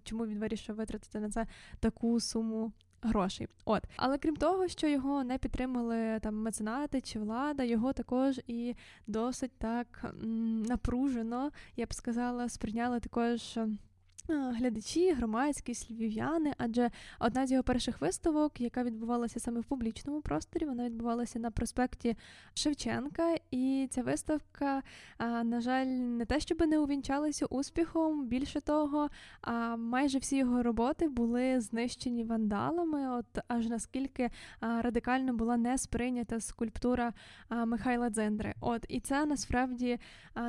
чому 0.05 0.27
він 0.27 0.39
вирішив 0.39 0.77
витратити 0.77 1.21
на 1.21 1.31
це 1.31 1.38
таку 1.81 2.21
суму. 2.21 2.73
Грошей, 3.03 3.49
от, 3.65 3.85
але 3.97 4.19
крім 4.19 4.37
того, 4.37 4.69
що 4.69 4.87
його 4.87 5.25
не 5.25 5.39
підтримали 5.39 6.21
там 6.21 6.43
меценати 6.43 7.01
чи 7.01 7.19
влада, 7.19 7.63
його 7.63 7.93
також 7.93 8.41
і 8.47 8.75
досить 9.07 9.53
так 9.59 10.15
напружено, 10.69 11.51
я 11.77 11.87
б 11.87 11.95
сказала, 11.95 12.49
сприйняли 12.49 13.01
також 13.01 13.59
глядачі, 14.29 15.13
громадськість, 15.13 15.91
львів'яни, 15.91 16.53
адже 16.59 16.91
одна 17.19 17.47
з 17.47 17.53
його 17.53 17.63
перших 17.63 18.01
виставок, 18.01 18.61
яка 18.61 18.83
відбувалася 18.83 19.41
саме 19.41 19.61
в 19.61 19.65
публічному 19.65 20.21
просторі, 20.21 20.65
вона 20.65 20.85
відбувалася 20.85 21.39
на 21.39 21.51
проспекті 21.51 22.17
Шевченка. 22.55 23.35
І 23.51 23.89
ця 23.91 24.03
виставка, 24.03 24.83
на 25.45 25.61
жаль, 25.61 25.87
не 25.87 26.25
те, 26.25 26.41
щоб 26.41 26.61
не 26.61 26.79
увінчалася 26.79 27.47
успіхом. 27.47 28.27
Більше 28.27 28.61
того, 28.61 29.09
майже 29.79 30.19
всі 30.19 30.37
його 30.37 30.63
роботи 30.63 31.09
були 31.09 31.61
знищені 31.61 32.25
вандалами. 32.25 33.19
От 33.19 33.39
аж 33.49 33.67
наскільки 33.67 34.31
радикально 34.61 35.33
була 35.33 35.57
не 35.57 35.79
сприйнята 35.79 36.41
скульптура 36.41 37.13
Михайла 37.51 38.11
Дзендри. 38.11 38.55
От 38.61 38.85
і 38.89 39.01
це 39.01 39.27
насправді 39.27 39.99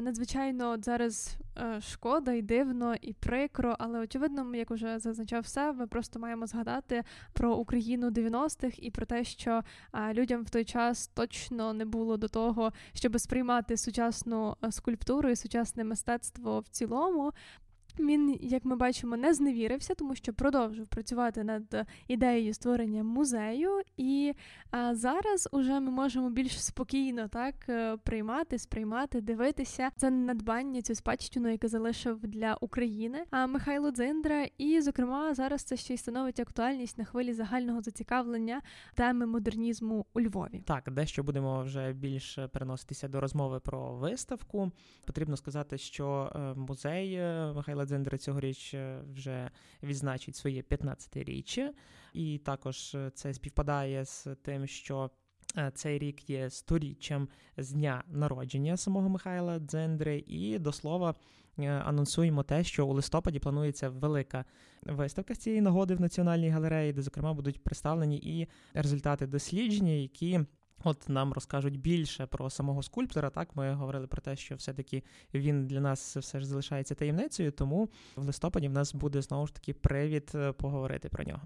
надзвичайно 0.01 0.69
от 0.69 0.85
зараз 0.85 1.37
е, 1.57 1.81
шкода 1.81 2.33
і 2.33 2.41
дивно 2.41 2.95
і 3.01 3.13
прикро 3.13 3.68
прикро, 3.69 3.75
але 3.79 3.99
очевидно, 3.99 4.55
як 4.55 4.71
вже 4.71 4.99
зазначав 4.99 5.43
все, 5.43 5.73
ми 5.73 5.87
просто 5.87 6.19
маємо 6.19 6.47
згадати 6.47 7.03
про 7.33 7.55
Україну 7.55 8.09
90-х 8.09 8.79
і 8.79 8.91
про 8.91 9.05
те, 9.05 9.23
що 9.23 9.63
людям 10.13 10.43
в 10.43 10.49
той 10.49 10.65
час 10.65 11.07
точно 11.07 11.73
не 11.73 11.85
було 11.85 12.17
до 12.17 12.27
того, 12.27 12.71
щоб 12.93 13.19
сприймати 13.19 13.77
сучасну 13.77 14.55
скульптуру 14.69 15.29
і 15.29 15.35
сучасне 15.35 15.83
мистецтво 15.83 16.59
в 16.59 16.67
цілому. 16.67 17.33
Він, 17.99 18.37
як 18.41 18.65
ми 18.65 18.75
бачимо, 18.75 19.17
не 19.17 19.33
зневірився, 19.33 19.95
тому 19.95 20.15
що 20.15 20.33
продовжив 20.33 20.87
працювати 20.87 21.43
над 21.43 21.87
ідеєю 22.07 22.53
створення 22.53 23.03
музею, 23.03 23.81
і 23.97 24.33
а, 24.71 24.95
зараз 24.95 25.49
уже 25.51 25.79
ми 25.79 25.91
можемо 25.91 26.29
більш 26.29 26.63
спокійно 26.63 27.27
так 27.27 27.55
е, 27.69 27.97
приймати, 27.97 28.59
сприймати, 28.59 29.21
дивитися 29.21 29.89
це 29.95 30.09
надбання, 30.09 30.81
цю 30.81 30.95
спадщину, 30.95 31.49
яке 31.49 31.67
залишив 31.67 32.19
для 32.27 32.57
України. 32.61 33.23
А 33.31 33.47
Михайло 33.47 33.91
Дзиндра, 33.91 34.47
і, 34.57 34.81
зокрема, 34.81 35.33
зараз 35.33 35.63
це 35.63 35.77
ще 35.77 35.93
й 35.93 35.97
становить 35.97 36.39
актуальність 36.39 36.97
на 36.97 37.05
хвилі 37.05 37.33
загального 37.33 37.81
зацікавлення 37.81 38.61
теми 38.95 39.25
модернізму 39.25 40.05
у 40.13 40.21
Львові. 40.21 40.63
Так, 40.65 40.91
дещо 40.91 41.23
будемо 41.23 41.63
вже 41.63 41.93
більше 41.93 42.47
переноситися 42.47 43.07
до 43.07 43.21
розмови 43.21 43.59
про 43.59 43.93
виставку. 43.93 44.71
Потрібно 45.05 45.37
сказати, 45.37 45.77
що 45.77 46.31
е, 46.35 46.59
музей 46.59 47.13
е, 47.13 47.53
Михайла 47.55 47.85
Дзендри 47.89 48.17
цьогоріч 48.17 48.73
е, 48.73 49.01
вже 49.13 49.49
відзначить 49.83 50.35
своє 50.35 50.61
15-річчя, 50.61 51.69
і 52.13 52.37
також 52.37 52.95
е, 52.95 53.11
це 53.13 53.33
співпадає 53.33 54.05
з 54.05 54.27
тим, 54.41 54.67
що. 54.67 55.11
Е, 55.57 55.71
цей 55.75 55.99
рік 55.99 56.29
є 56.29 56.49
сторіччям 56.49 57.27
з 57.57 57.71
дня 57.71 58.03
народження 58.07 58.77
самого 58.77 59.09
Михайла 59.09 59.59
Дзендри, 59.59 60.23
і 60.27 60.59
до 60.59 60.71
слова 60.71 61.15
анонсуємо 61.67 62.43
те, 62.43 62.63
що 62.63 62.87
у 62.87 62.93
листопаді 62.93 63.39
планується 63.39 63.89
велика 63.89 64.45
виставка 64.83 65.35
з 65.35 65.37
цієї 65.37 65.61
нагоди 65.61 65.95
в 65.95 66.01
Національній 66.01 66.49
галереї, 66.49 66.93
де, 66.93 67.01
зокрема, 67.01 67.33
будуть 67.33 67.63
представлені 67.63 68.17
і 68.17 68.47
результати 68.73 69.27
дослідження, 69.27 69.91
які 69.91 70.39
От 70.83 71.09
нам 71.09 71.33
розкажуть 71.33 71.79
більше 71.79 72.25
про 72.25 72.49
самого 72.49 72.83
скульптора. 72.83 73.29
Так, 73.29 73.55
ми 73.55 73.73
говорили 73.73 74.07
про 74.07 74.21
те, 74.21 74.35
що 74.35 74.55
все-таки 74.55 75.03
він 75.33 75.67
для 75.67 75.79
нас 75.79 76.17
все 76.17 76.39
ж 76.39 76.45
залишається 76.45 76.95
таємницею, 76.95 77.51
тому 77.51 77.89
в 78.15 78.25
листопаді 78.25 78.67
в 78.67 78.71
нас 78.71 78.95
буде 78.95 79.21
знову 79.21 79.47
ж 79.47 79.53
таки 79.53 79.73
привід 79.73 80.31
е, 80.35 80.51
поговорити 80.51 81.09
про 81.09 81.23
нього. 81.23 81.41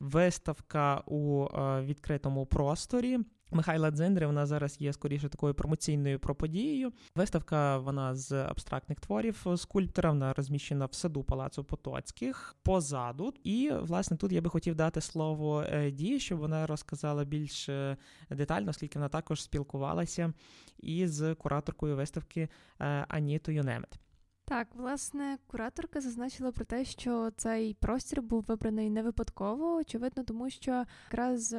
Виставка 0.00 1.02
у 1.06 1.44
е, 1.44 1.82
відкритому 1.82 2.46
просторі. 2.46 3.18
Михайла 3.52 3.90
Дзиндри, 3.90 4.26
вона 4.26 4.46
зараз 4.46 4.80
є 4.80 4.92
скоріше 4.92 5.28
такою 5.28 5.54
промоційною 5.54 6.18
про 6.18 6.34
подією. 6.34 6.92
Виставка 7.14 7.78
вона 7.78 8.14
з 8.14 8.32
абстрактних 8.32 9.00
творів 9.00 9.46
скульптора, 9.56 10.10
вона 10.10 10.32
розміщена 10.32 10.86
в 10.86 10.94
саду 10.94 11.24
Палацу 11.24 11.64
Потоцьких 11.64 12.56
позаду. 12.62 13.34
І, 13.44 13.70
власне, 13.80 14.16
тут 14.16 14.32
я 14.32 14.40
би 14.40 14.50
хотів 14.50 14.74
дати 14.74 15.00
слово 15.00 15.62
е, 15.62 15.90
Ді, 15.90 16.20
щоб 16.20 16.38
вона 16.38 16.66
розказала 16.66 17.24
більш 17.24 17.68
е, 17.68 17.96
детально, 18.30 18.70
оскільки 18.70 18.98
вона 18.98 19.08
також 19.08 19.42
спілкувалася 19.42 20.32
із 20.78 21.22
кураторкою 21.38 21.96
виставки 21.96 22.48
е, 22.80 22.84
Анітою 23.08 23.64
Немет. 23.64 23.98
Так, 24.44 24.68
власне, 24.74 25.38
кураторка 25.46 26.00
зазначила 26.00 26.52
про 26.52 26.64
те, 26.64 26.84
що 26.84 27.30
цей 27.36 27.74
простір 27.74 28.22
був 28.22 28.44
вибраний 28.48 28.90
не 28.90 29.02
випадково, 29.02 29.74
очевидно, 29.76 30.24
тому 30.24 30.50
що 30.50 30.84
якраз 31.04 31.54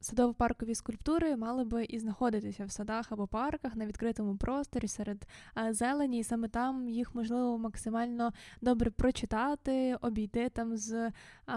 Садово-паркові 0.00 0.74
скульптури 0.74 1.36
мали 1.36 1.64
би 1.64 1.84
і 1.84 1.98
знаходитися 1.98 2.64
в 2.64 2.70
садах 2.70 3.12
або 3.12 3.26
парках 3.26 3.76
на 3.76 3.86
відкритому 3.86 4.36
просторі 4.36 4.88
серед 4.88 5.26
зелені, 5.70 6.18
і 6.18 6.24
саме 6.24 6.48
там 6.48 6.88
їх 6.88 7.14
можливо 7.14 7.58
максимально 7.58 8.32
добре 8.60 8.90
прочитати, 8.90 9.96
обійти 10.00 10.48
там 10.48 10.76
з 10.76 11.10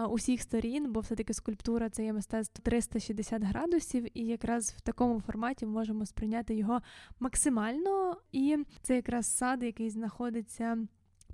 усіх 0.08 0.42
сторін, 0.42 0.92
бо 0.92 1.00
все-таки 1.00 1.34
скульптура 1.34 1.90
це 1.90 2.04
є 2.04 2.12
мистецтво 2.12 2.62
360 2.62 3.42
градусів, 3.42 4.18
і 4.18 4.26
якраз 4.26 4.70
в 4.70 4.80
такому 4.80 5.20
форматі 5.20 5.66
можемо 5.66 6.06
сприйняти 6.06 6.54
його 6.54 6.80
максимально. 7.20 8.16
І 8.32 8.58
це 8.82 8.96
якраз 8.96 9.26
сад, 9.36 9.62
який 9.62 9.90
знаходиться 9.90 10.78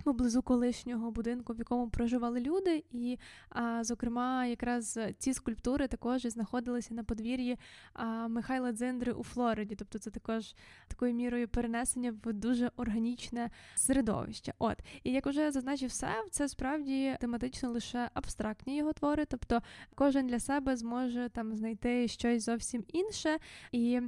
поблизу 0.01 0.41
колишнього 0.41 1.11
будинку, 1.11 1.53
в 1.53 1.57
якому 1.57 1.89
проживали 1.89 2.39
люди, 2.39 2.83
і, 2.91 3.17
а, 3.49 3.83
зокрема, 3.83 4.45
якраз 4.45 4.99
ці 5.17 5.33
скульптури 5.33 5.87
також 5.87 6.21
знаходилися 6.21 6.93
на 6.93 7.03
подвір'ї 7.03 7.57
а, 7.93 8.27
Михайла 8.27 8.71
Дзендри 8.71 9.11
у 9.11 9.23
Флориді. 9.23 9.75
Тобто, 9.75 9.99
це 9.99 10.09
також 10.09 10.55
такою 10.87 11.13
мірою 11.13 11.47
перенесення 11.47 12.13
в 12.23 12.33
дуже 12.33 12.71
органічне 12.77 13.49
середовище. 13.75 14.53
От 14.59 14.77
і 15.03 15.11
як 15.11 15.27
уже 15.27 15.51
зазначив 15.51 15.91
Сев, 15.91 16.29
це 16.31 16.47
справді 16.47 17.17
тематично 17.19 17.69
лише 17.69 18.09
абстрактні 18.13 18.77
його 18.77 18.93
твори, 18.93 19.25
тобто 19.25 19.61
кожен 19.95 20.27
для 20.27 20.39
себе 20.39 20.75
зможе 20.75 21.29
там 21.29 21.55
знайти 21.55 22.07
щось 22.07 22.43
зовсім 22.43 22.83
інше. 22.87 23.37
І 23.71 24.01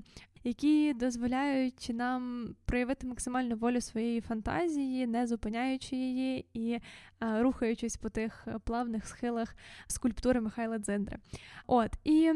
які 0.44 0.94
дозволяють 0.94 1.92
нам 1.94 2.56
проявити 2.66 3.08
максимальну 3.08 3.56
волю 3.56 3.82
своєї 3.82 4.22
фантазії, 4.22 5.08
не 5.08 5.28
зупиняючи 5.28 5.96
її 5.96 6.46
і 6.54 6.80
а, 7.20 7.42
рухаючись 7.42 7.98
по 7.98 8.10
тих 8.10 8.48
плавних 8.64 9.08
схилах 9.08 9.56
скульптури 9.88 10.42
Михайла 10.42 10.78
Дзендри. 10.78 11.18
От 11.68 11.92
і 12.04 12.34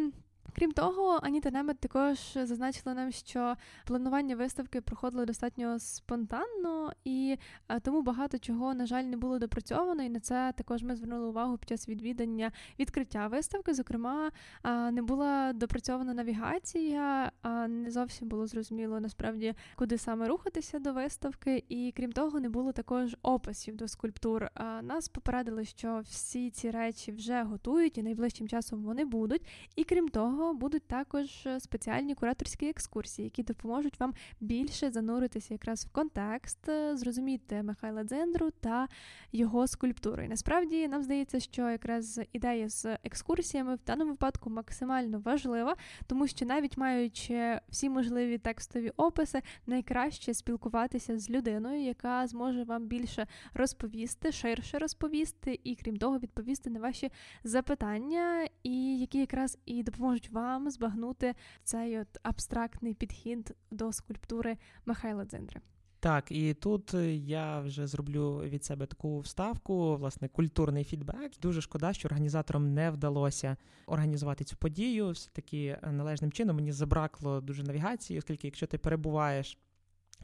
Крім 0.59 0.71
того, 0.71 1.19
Аніта 1.23 1.51
Немет 1.51 1.79
також 1.79 2.17
зазначила 2.33 2.95
нам, 2.95 3.11
що 3.11 3.55
планування 3.85 4.35
виставки 4.35 4.81
проходило 4.81 5.25
достатньо 5.25 5.79
спонтанно, 5.79 6.91
і 7.03 7.37
е, 7.69 7.79
тому 7.79 8.01
багато 8.01 8.37
чого, 8.37 8.73
на 8.73 8.85
жаль, 8.85 9.03
не 9.03 9.17
було 9.17 9.39
допрацьовано. 9.39 10.03
І 10.03 10.09
на 10.09 10.19
це 10.19 10.53
також 10.57 10.83
ми 10.83 10.95
звернули 10.95 11.27
увагу 11.27 11.57
під 11.57 11.69
час 11.69 11.89
відвідання 11.89 12.51
відкриття 12.79 13.27
виставки. 13.27 13.73
Зокрема, 13.73 14.31
е, 14.63 14.91
не 14.91 15.01
була 15.01 15.53
допрацьована 15.53 16.13
навігація, 16.13 17.31
а 17.41 17.67
не 17.67 17.91
зовсім 17.91 18.27
було 18.27 18.47
зрозуміло 18.47 18.99
насправді, 18.99 19.53
куди 19.75 19.97
саме 19.97 20.27
рухатися 20.27 20.79
до 20.79 20.93
виставки. 20.93 21.63
І 21.69 21.93
крім 21.97 22.11
того, 22.11 22.39
не 22.39 22.49
було 22.49 22.71
також 22.71 23.17
описів 23.21 23.75
до 23.75 23.87
скульптур. 23.87 24.47
Нас 24.81 25.09
попередили, 25.09 25.65
що 25.65 26.01
всі 26.03 26.49
ці 26.49 26.71
речі 26.71 27.11
вже 27.11 27.43
готують 27.43 27.97
і 27.97 28.03
найближчим 28.03 28.47
часом 28.47 28.83
вони 28.83 29.05
будуть. 29.05 29.41
І 29.75 29.83
крім 29.83 30.09
того 30.09 30.46
будуть 30.53 30.83
також 30.87 31.45
е, 31.45 31.59
спеціальні 31.59 32.15
кураторські 32.15 32.69
екскурсії, 32.69 33.23
які 33.25 33.43
допоможуть 33.43 33.99
вам 33.99 34.13
більше 34.39 34.91
зануритися 34.91 35.53
якраз 35.53 35.85
в 35.85 35.89
контекст, 35.89 36.69
е, 36.69 36.97
зрозуміти 36.97 37.63
Михайла 37.63 38.03
Дзендру 38.03 38.51
та 38.51 38.87
його 39.31 39.67
скульптуру. 39.67 40.23
І 40.23 40.27
насправді 40.27 40.87
нам 40.87 41.03
здається, 41.03 41.39
що 41.39 41.69
якраз 41.69 42.19
ідея 42.33 42.69
з 42.69 42.85
екскурсіями 43.03 43.75
в 43.75 43.79
даному 43.87 44.11
випадку 44.11 44.49
максимально 44.49 45.19
важлива, 45.19 45.75
тому 46.07 46.27
що 46.27 46.45
навіть 46.45 46.77
маючи 46.77 47.59
всі 47.69 47.89
можливі 47.89 48.37
текстові 48.37 48.91
описи, 48.97 49.41
найкраще 49.67 50.33
спілкуватися 50.33 51.19
з 51.19 51.29
людиною, 51.29 51.81
яка 51.81 52.27
зможе 52.27 52.63
вам 52.63 52.85
більше 52.85 53.27
розповісти, 53.53 54.31
ширше 54.31 54.79
розповісти, 54.79 55.59
і 55.63 55.75
крім 55.75 55.97
того, 55.97 56.19
відповісти 56.19 56.69
на 56.69 56.79
ваші 56.79 57.11
запитання, 57.43 58.47
і 58.63 58.99
які 58.99 59.19
якраз 59.19 59.57
і 59.65 59.83
допоможуть 59.83 60.29
вам 60.29 60.36
збагнути 60.67 61.35
цей 61.63 61.99
от 61.99 62.07
абстрактний 62.23 62.93
підхід 62.93 63.55
до 63.71 63.93
скульптури 63.93 64.57
Михайла 64.85 65.25
Дзиндри. 65.25 65.61
Так, 65.99 66.31
і 66.31 66.53
тут 66.53 66.93
я 67.13 67.59
вже 67.59 67.87
зроблю 67.87 68.39
від 68.39 68.65
себе 68.65 68.85
таку 68.85 69.19
вставку, 69.19 69.95
власне, 69.97 70.27
культурний 70.27 70.83
фідбек. 70.83 71.39
Дуже 71.41 71.61
шкода, 71.61 71.93
що 71.93 72.07
організаторам 72.07 72.73
не 72.73 72.91
вдалося 72.91 73.57
організувати 73.87 74.43
цю 74.43 74.55
подію. 74.55 75.09
Все 75.09 75.29
таки 75.33 75.79
належним 75.91 76.31
чином 76.31 76.55
мені 76.55 76.71
забракло 76.71 77.41
дуже 77.41 77.63
навігації, 77.63 78.19
оскільки, 78.19 78.47
якщо 78.47 78.67
ти 78.67 78.77
перебуваєш 78.77 79.57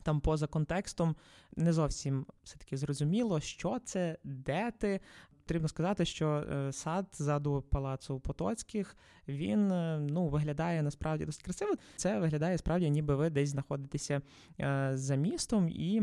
там 0.03 0.21
поза 0.21 0.47
контекстом, 0.47 1.15
не 1.55 1.73
зовсім 1.73 2.25
все 2.43 2.57
таки 2.57 2.77
зрозуміло, 2.77 3.39
що 3.39 3.79
це, 3.79 4.17
де 4.23 4.71
ти. 4.71 4.99
Потрібно 5.45 5.67
сказати, 5.67 6.05
що 6.05 6.27
е, 6.27 6.71
сад 6.71 7.05
ззаду 7.13 7.63
палацу 7.69 8.19
Потоцьких 8.19 8.97
він 9.27 9.71
е, 9.71 9.99
ну 9.99 10.27
виглядає 10.27 10.83
насправді 10.83 11.25
досить 11.25 11.43
красиво. 11.43 11.73
Це 11.95 12.19
виглядає 12.19 12.57
справді, 12.57 12.89
ніби 12.89 13.15
ви 13.15 13.29
десь 13.29 13.49
знаходитеся 13.49 14.21
е, 14.59 14.91
за 14.93 15.15
містом 15.15 15.69
і. 15.69 16.01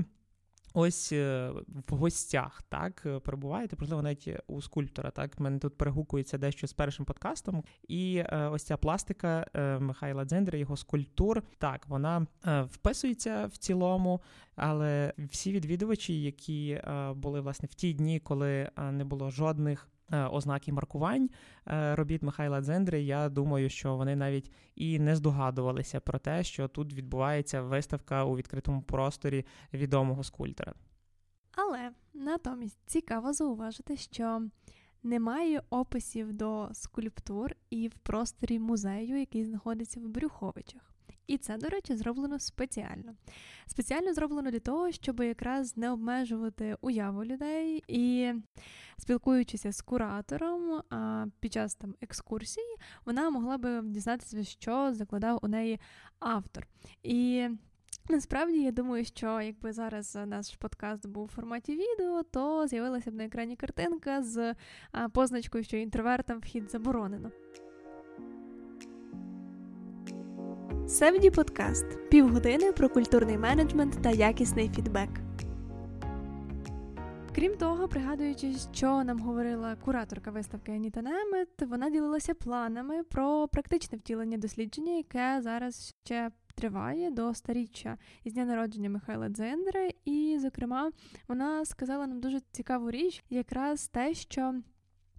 Ось 0.75 1.13
в 1.13 1.85
гостях 1.89 2.63
так 2.69 3.07
перебуваєте, 3.25 3.77
можливо, 3.81 4.03
навіть 4.03 4.29
у 4.47 4.63
скульптора. 4.63 5.11
Так 5.11 5.41
мене 5.41 5.59
тут 5.59 5.79
перегукується 5.79 6.39
дещо 6.39 6.67
з 6.67 6.73
першим 6.73 7.07
подкастом. 7.07 7.65
І 7.89 8.23
ось 8.23 8.63
ця 8.63 8.77
пластика 8.77 9.47
Михайла 9.81 10.25
Дзендера, 10.25 10.59
його 10.59 10.77
скульптур, 10.77 11.43
так 11.59 11.87
вона 11.89 12.27
вписується 12.71 13.47
в 13.47 13.57
цілому 13.57 14.21
але 14.61 15.13
всі 15.19 15.53
відвідувачі, 15.53 16.23
які 16.23 16.71
е, 16.71 17.13
були 17.13 17.41
власне 17.41 17.69
в 17.73 17.75
ті 17.75 17.93
дні, 17.93 18.21
коли 18.21 18.51
е, 18.51 18.71
не 18.93 19.05
було 19.05 19.31
жодних 19.31 19.89
е, 20.13 20.25
ознак 20.25 20.69
і 20.69 20.73
маркувань 20.73 21.31
робіт 21.67 22.23
Михайла 22.23 22.61
Дзендри, 22.61 23.03
я 23.03 23.29
думаю, 23.29 23.71
що 23.71 23.97
вони 23.97 24.17
навіть 24.17 24.53
і 24.75 24.99
не 24.99 25.17
здогадувалися 25.17 26.01
про 26.01 26.19
те, 26.19 26.45
що 26.45 26.69
тут 26.69 26.95
відбувається 26.95 27.63
виставка 27.63 28.25
у 28.25 28.37
відкритому 28.37 28.83
просторі 28.83 29.47
відомого 29.73 30.25
скульптора. 30.25 30.75
Але 31.53 31.91
натомість 32.15 32.79
цікаво 32.87 33.33
зауважити, 33.33 33.97
що 33.97 34.43
немає 35.03 35.63
описів 35.71 36.33
до 36.33 36.69
скульптур 36.73 37.57
і 37.71 37.89
в 37.89 37.95
просторі 37.95 38.59
музею, 38.59 39.19
який 39.21 39.45
знаходиться 39.45 40.01
в 40.01 40.09
Брюховичах. 40.09 40.95
І 41.31 41.39
це, 41.39 41.57
до 41.57 41.69
речі, 41.69 41.97
зроблено 41.97 42.39
спеціально. 42.39 43.15
Спеціально 43.67 44.15
зроблено 44.15 44.51
для 44.51 44.61
того, 44.61 44.93
щоб 44.93 45.21
якраз 45.21 45.77
не 45.77 45.91
обмежувати 45.91 46.77
уяву 46.81 47.25
людей 47.25 47.85
і 47.89 48.33
спілкуючися 48.99 49.73
з 49.73 49.81
куратором 49.83 50.83
під 51.41 51.53
час 51.53 51.75
там 51.75 51.95
екскурсії, 52.01 52.77
вона 53.05 53.31
могла 53.31 53.59
би 53.59 53.83
дізнатися, 53.83 54.45
що 54.45 54.95
закладав 54.95 55.39
у 55.43 55.49
неї 55.49 55.81
автор. 56.19 56.67
І 57.03 57.49
Насправді, 58.09 58.63
я 58.63 58.73
думаю, 58.73 59.05
що 59.05 59.41
якби 59.41 59.73
зараз 59.73 60.19
наш 60.27 60.57
подкаст 60.57 61.07
був 61.07 61.25
у 61.25 61.29
форматі 61.29 61.77
відео, 61.77 62.23
то 62.23 62.67
з'явилася 62.67 63.11
б 63.11 63.15
на 63.15 63.25
екрані 63.25 63.57
картинка 63.57 64.23
з 64.23 64.55
позначкою, 65.13 65.65
що 65.65 65.77
інтровертам 65.77 66.39
вхід 66.41 66.71
заборонено. 66.71 67.31
Севді 70.91 71.31
подкаст 71.31 72.09
півгодини 72.09 72.73
про 72.73 72.89
культурний 72.89 73.39
менеджмент 73.39 74.03
та 74.03 74.11
якісний 74.11 74.69
фідбек. 74.69 75.09
Крім 77.35 77.57
того, 77.57 77.89
пригадуючи, 77.89 78.53
що 78.73 79.05
нам 79.05 79.19
говорила 79.19 79.77
кураторка 79.77 80.31
виставки 80.31 80.73
Аніта 80.73 81.03
Немет, 81.03 81.49
вона 81.63 81.91
ділилася 81.91 82.35
планами 82.35 83.03
про 83.03 83.49
практичне 83.49 83.99
втілення 83.99 84.39
дослідження, 84.39 84.93
яке 84.93 85.41
зараз 85.43 85.95
ще 86.05 86.31
триває 86.55 87.11
до 87.11 87.35
старіччя 87.35 87.99
із 88.25 88.33
дня 88.33 88.45
народження 88.45 88.91
Михайла 88.91 89.29
Дзендри. 89.29 89.95
І, 90.05 90.39
зокрема, 90.41 90.91
вона 91.29 91.65
сказала 91.65 92.07
нам 92.07 92.21
дуже 92.21 92.41
цікаву 92.53 92.91
річ, 92.91 93.25
якраз 93.31 93.89
те, 93.89 94.15
що 94.15 94.55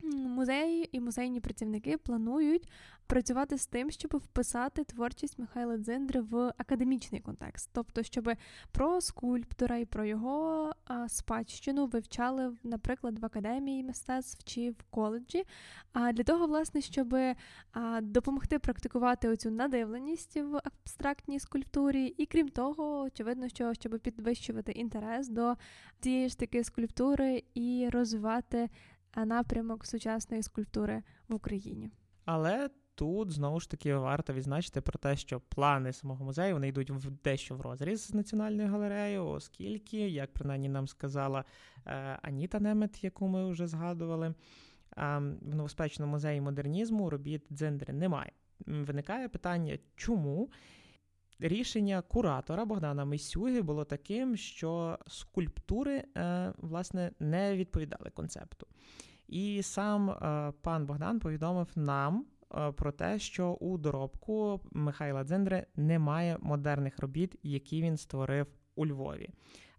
музеї 0.04 0.98
і 0.98 1.00
музейні 1.00 1.40
працівники 1.40 1.98
планують 1.98 2.68
працювати 3.12 3.58
з 3.58 3.68
тим, 3.68 3.92
щоб 3.92 4.16
вписати 4.16 4.84
творчість 4.84 5.40
Михайла 5.40 5.78
Дзиндри 5.78 6.22
в 6.22 6.54
академічний 6.58 7.22
контекст, 7.22 7.70
тобто, 7.74 8.04
щоб 8.04 8.32
про 8.72 9.02
скульптора 9.02 9.78
і 9.78 9.86
про 9.86 10.06
його 10.06 10.72
а, 10.86 11.10
спадщину 11.10 11.86
вивчали, 11.86 12.58
наприклад, 12.64 13.20
в 13.20 13.26
академії 13.26 13.84
мистецтв 13.84 14.44
чи 14.44 14.72
в 14.72 14.84
коледжі. 14.90 15.44
А 15.94 16.12
для 16.12 16.24
того, 16.24 16.48
власне, 16.48 16.82
щоб 16.82 17.16
а, 17.74 18.02
допомогти 18.02 18.60
практикувати 18.60 19.30
оцю 19.30 19.52
надивленість 19.52 20.38
в 20.38 20.62
абстрактній 20.64 21.40
скульптурі, 21.40 22.06
і 22.06 22.26
крім 22.26 22.50
того, 22.50 23.02
очевидно, 23.02 23.50
що 23.50 23.74
щоб 23.74 24.00
підвищувати 24.00 24.72
інтерес 24.72 25.28
до 25.28 25.56
цієї 26.00 26.30
ж 26.30 26.40
таки 26.40 26.64
скульптури 26.64 27.44
і 27.54 27.90
розвивати 27.92 28.70
напрямок 29.16 29.86
сучасної 29.86 30.44
скульптури 30.44 31.04
в 31.28 31.36
Україні. 31.36 31.92
Але 32.26 32.70
тут 33.02 33.32
знову 33.32 33.60
ж 33.60 33.70
таки 33.70 33.96
варто 33.96 34.34
відзначити 34.34 34.82
про 34.82 35.00
те, 35.00 35.16
що 35.16 35.40
плани 35.40 35.94
самого 35.94 36.26
музею 36.26 36.54
вони 36.54 36.68
йдуть 36.68 36.90
в 36.90 37.10
дещо 37.24 37.56
в 37.56 37.62
розріз 37.62 38.08
з 38.08 38.14
національною 38.14 38.70
галереєю, 38.70 39.28
оскільки, 39.28 40.10
як 40.10 40.34
принаймні 40.34 40.70
нам 40.70 40.88
сказала 40.88 41.46
е, 41.86 42.20
Аніта 42.22 42.60
Немет, 42.60 43.04
яку 43.04 43.28
ми 43.28 43.52
вже 43.52 43.68
згадували, 43.68 44.34
в 45.42 45.56
новоспечному 45.56 46.12
музеї 46.12 46.42
модернізму 46.42 47.10
робіт 47.10 47.46
дзендри 47.52 47.94
немає. 47.94 48.32
Виникає 48.66 49.30
питання, 49.30 49.80
чому? 49.96 50.50
Рішення 51.40 52.02
куратора 52.02 52.66
Богдана 52.66 53.06
Мисюги 53.06 53.62
було 53.62 53.86
таким, 53.86 54.38
що 54.38 55.00
скульптури 55.08 56.04
е, 56.18 56.54
власне 56.58 57.12
не 57.20 57.56
відповідали 57.56 58.10
концепту. 58.10 58.68
І 59.28 59.64
сам 59.64 60.10
е, 60.10 60.54
пан 60.62 60.86
Богдан 60.86 61.20
повідомив 61.20 61.68
нам 61.76 62.26
Е, 62.41 62.41
про 62.76 62.92
те, 62.92 63.20
що 63.20 63.52
у 63.52 63.78
доробку 63.78 64.62
Михайла 64.72 65.24
Дзендри 65.24 65.66
немає 65.76 66.38
модерних 66.42 67.00
робіт, 67.00 67.36
які 67.44 67.82
він 67.82 67.98
створив 67.98 68.48
у 68.76 68.86
Львові. 68.86 69.30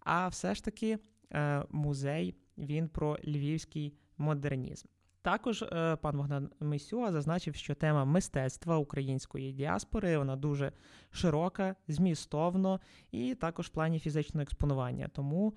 А 0.00 0.28
все 0.28 0.54
ж 0.54 0.64
таки 0.64 0.98
е, 1.32 1.64
музей 1.70 2.34
він 2.58 2.88
про 2.88 3.18
львівський 3.24 3.94
модернізм. 4.18 4.86
Також 5.22 5.62
е, 5.62 5.96
пан 5.96 6.16
Богдан 6.16 6.50
Мисюа 6.60 7.12
зазначив, 7.12 7.54
що 7.54 7.74
тема 7.74 8.04
мистецтва 8.04 8.76
української 8.76 9.52
діаспори 9.52 10.18
вона 10.18 10.36
дуже 10.36 10.72
широка, 11.10 11.76
змістовно 11.88 12.80
і 13.10 13.34
також 13.34 13.66
в 13.66 13.70
плані 13.70 13.98
фізичного 13.98 14.42
експонування. 14.42 15.08
Тому 15.08 15.54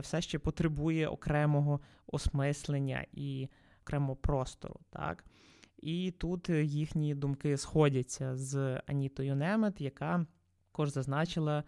все 0.00 0.20
ще 0.20 0.38
потребує 0.38 1.08
окремого 1.08 1.80
осмислення 2.06 3.06
і 3.12 3.48
окремого 3.82 4.16
простору. 4.16 4.80
Так? 4.90 5.24
І 5.82 6.10
тут 6.18 6.48
їхні 6.48 7.14
думки 7.14 7.56
сходяться 7.56 8.36
з 8.36 8.80
Анітою 8.86 9.36
Немет, 9.36 9.80
яка 9.80 10.26
також 10.78 10.90
зазначила 10.90 11.58
е, 11.58 11.64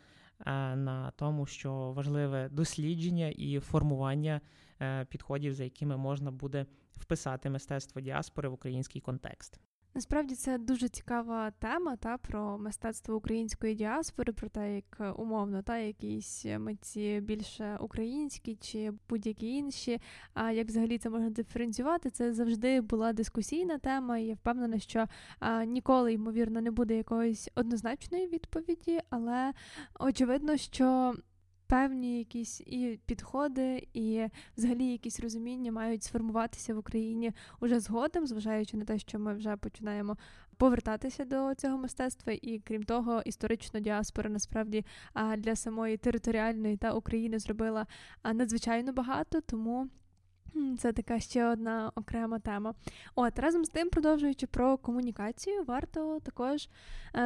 на 0.77 1.13
тому, 1.17 1.47
що 1.47 1.93
важливе 1.93 2.49
дослідження 2.53 3.29
і 3.29 3.61
формування 3.61 4.41
е, 4.81 5.05
підходів, 5.05 5.55
за 5.55 5.65
якими 5.65 5.97
можна 5.97 6.31
буде 6.31 6.67
вписати 6.93 7.51
мистецтво 7.51 8.01
діаспори 8.01 8.49
в 8.49 8.53
український 8.53 9.01
контекст. 9.01 9.61
Насправді 9.95 10.35
це 10.35 10.59
дуже 10.59 10.89
цікава 10.89 11.51
тема 11.51 11.97
та 11.97 12.19
про 12.19 12.59
мистецтво 12.59 13.17
української 13.17 13.75
діаспори, 13.75 14.33
про 14.33 14.49
те, 14.49 14.75
як 14.75 14.97
е, 15.01 15.11
умовно 15.11 15.63
та 15.63 15.79
якісь 15.79 16.47
митці 16.59 17.21
більше 17.23 17.79
українські 17.81 18.55
чи 18.55 18.93
будь-які 19.09 19.57
інші. 19.57 20.01
А 20.35 20.51
як 20.51 20.69
взагалі 20.69 20.99
це 20.99 21.11
можна 21.11 21.31
диференціювати? 21.31 22.11
Це 22.11 22.33
завжди 22.33 22.81
була 22.81 23.13
дискусійна 23.13 23.79
тема, 23.79 24.19
і 24.19 24.25
я 24.25 24.35
впевнена, 24.35 24.79
що 24.79 25.07
а, 25.39 25.65
ніколи 25.65 26.13
ймовірно 26.13 26.61
не 26.61 26.71
буде 26.71 26.97
якоїсь 26.97 27.49
однозначної 27.55 28.27
відповіді, 28.27 29.01
але 29.11 29.53
очевидно, 29.99 30.57
що 30.57 31.15
певні 31.71 32.19
якісь 32.19 32.61
і 32.61 33.01
підходи, 33.07 33.89
і 33.95 34.27
взагалі 34.57 34.87
якісь 34.87 35.21
розуміння 35.21 35.73
мають 35.73 36.03
сформуватися 36.03 36.75
в 36.75 36.79
Україні 36.79 37.33
уже 37.61 37.81
згодом, 37.81 38.27
зважаючи 38.27 38.77
на 38.77 38.85
те, 38.85 38.99
що 38.99 39.19
ми 39.19 39.35
вже 39.35 39.57
починаємо 39.57 40.17
повертатися 40.57 41.25
до 41.25 41.55
цього 41.55 41.79
мистецтва, 41.79 42.33
і 42.33 42.59
крім 42.59 42.83
того, 42.83 43.23
історично 43.25 43.81
діаспора 43.81 44.31
насправді 44.31 44.85
для 45.39 45.57
самої 45.57 45.97
територіальної 45.97 46.77
та 46.77 46.93
України 46.93 47.39
зробила 47.39 47.87
надзвичайно 48.25 48.93
багато, 48.93 49.41
тому. 49.41 49.89
Це 50.79 50.93
така 50.93 51.21
ще 51.21 51.47
одна 51.47 51.93
окрема 51.95 52.39
тема. 52.39 52.75
От 53.15 53.39
разом 53.39 53.65
з 53.65 53.69
тим, 53.69 53.91
продовжуючи 53.91 54.47
про 54.47 54.79
комунікацію, 54.79 55.65
варто 55.65 56.21
також 56.21 56.69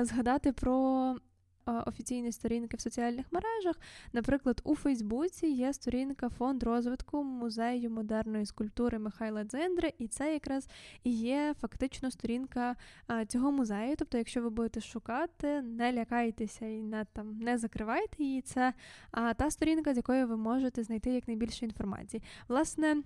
згадати 0.02 0.52
про 0.52 1.16
офіційні 1.66 2.32
сторінки 2.32 2.76
в 2.76 2.80
соціальних 2.80 3.26
мережах. 3.32 3.80
Наприклад, 4.12 4.60
у 4.64 4.76
Фейсбуці 4.76 5.46
є 5.46 5.72
сторінка 5.72 6.28
фонд 6.28 6.62
розвитку 6.62 7.22
музею 7.22 7.90
модерної 7.90 8.46
скульптури 8.46 8.98
Михайла 8.98 9.44
Дзиндри, 9.44 9.92
і 9.98 10.08
це 10.08 10.32
якраз 10.32 10.68
і 11.04 11.10
є 11.12 11.54
фактично 11.60 12.10
сторінка 12.10 12.76
цього 13.28 13.52
музею. 13.52 13.94
Тобто, 13.98 14.18
якщо 14.18 14.42
ви 14.42 14.50
будете 14.50 14.80
шукати, 14.80 15.62
не 15.62 15.92
лякайтеся 15.92 16.66
і 16.66 16.82
не 16.82 17.04
там 17.12 17.38
не 17.38 17.58
закривайте 17.58 18.24
її. 18.24 18.42
Це 18.42 18.72
та 19.36 19.50
сторінка, 19.50 19.94
з 19.94 19.96
якої 19.96 20.24
ви 20.24 20.36
можете 20.36 20.82
знайти 20.82 21.10
якнайбільше 21.10 21.64
інформації. 21.64 22.22
Власне. 22.48 23.02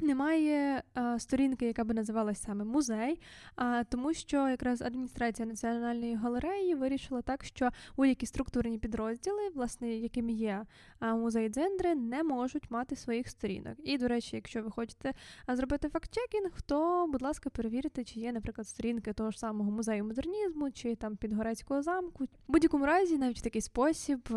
Немає 0.00 0.82
а, 0.94 1.18
сторінки, 1.18 1.66
яка 1.66 1.84
би 1.84 1.94
називалась 1.94 2.42
саме 2.42 2.64
музей, 2.64 3.20
а, 3.56 3.84
тому 3.84 4.14
що 4.14 4.48
якраз 4.48 4.82
адміністрація 4.82 5.48
національної 5.48 6.14
галереї 6.14 6.74
вирішила 6.74 7.22
так, 7.22 7.44
що 7.44 7.70
будь-які 7.96 8.26
структурні 8.26 8.78
підрозділи, 8.78 9.48
власне, 9.54 9.96
якими 9.96 10.32
є 10.32 10.64
а, 10.98 11.14
музей 11.14 11.48
Дзендри, 11.48 11.94
не 11.94 12.22
можуть 12.22 12.70
мати 12.70 12.96
своїх 12.96 13.28
сторінок. 13.28 13.74
І, 13.84 13.98
до 13.98 14.08
речі, 14.08 14.36
якщо 14.36 14.62
ви 14.62 14.70
хочете 14.70 15.14
зробити 15.48 15.88
факт-чекінг, 15.88 16.62
то, 16.62 17.06
будь 17.12 17.22
ласка, 17.22 17.50
перевірте, 17.50 18.04
чи 18.04 18.20
є, 18.20 18.32
наприклад, 18.32 18.68
сторінки 18.68 19.12
того 19.12 19.30
ж 19.30 19.38
самого 19.38 19.70
музею 19.70 20.04
модернізму, 20.04 20.70
чи 20.70 20.94
там 20.94 21.16
Підгорецького 21.16 21.82
замку. 21.82 22.24
В 22.24 22.28
будь-якому 22.52 22.86
разі, 22.86 23.18
навіть 23.18 23.38
в 23.38 23.42
такий 23.42 23.62
спосіб, 23.62 24.28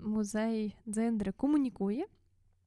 музей 0.00 0.76
Дзендри 0.86 1.32
комунікує 1.32 2.06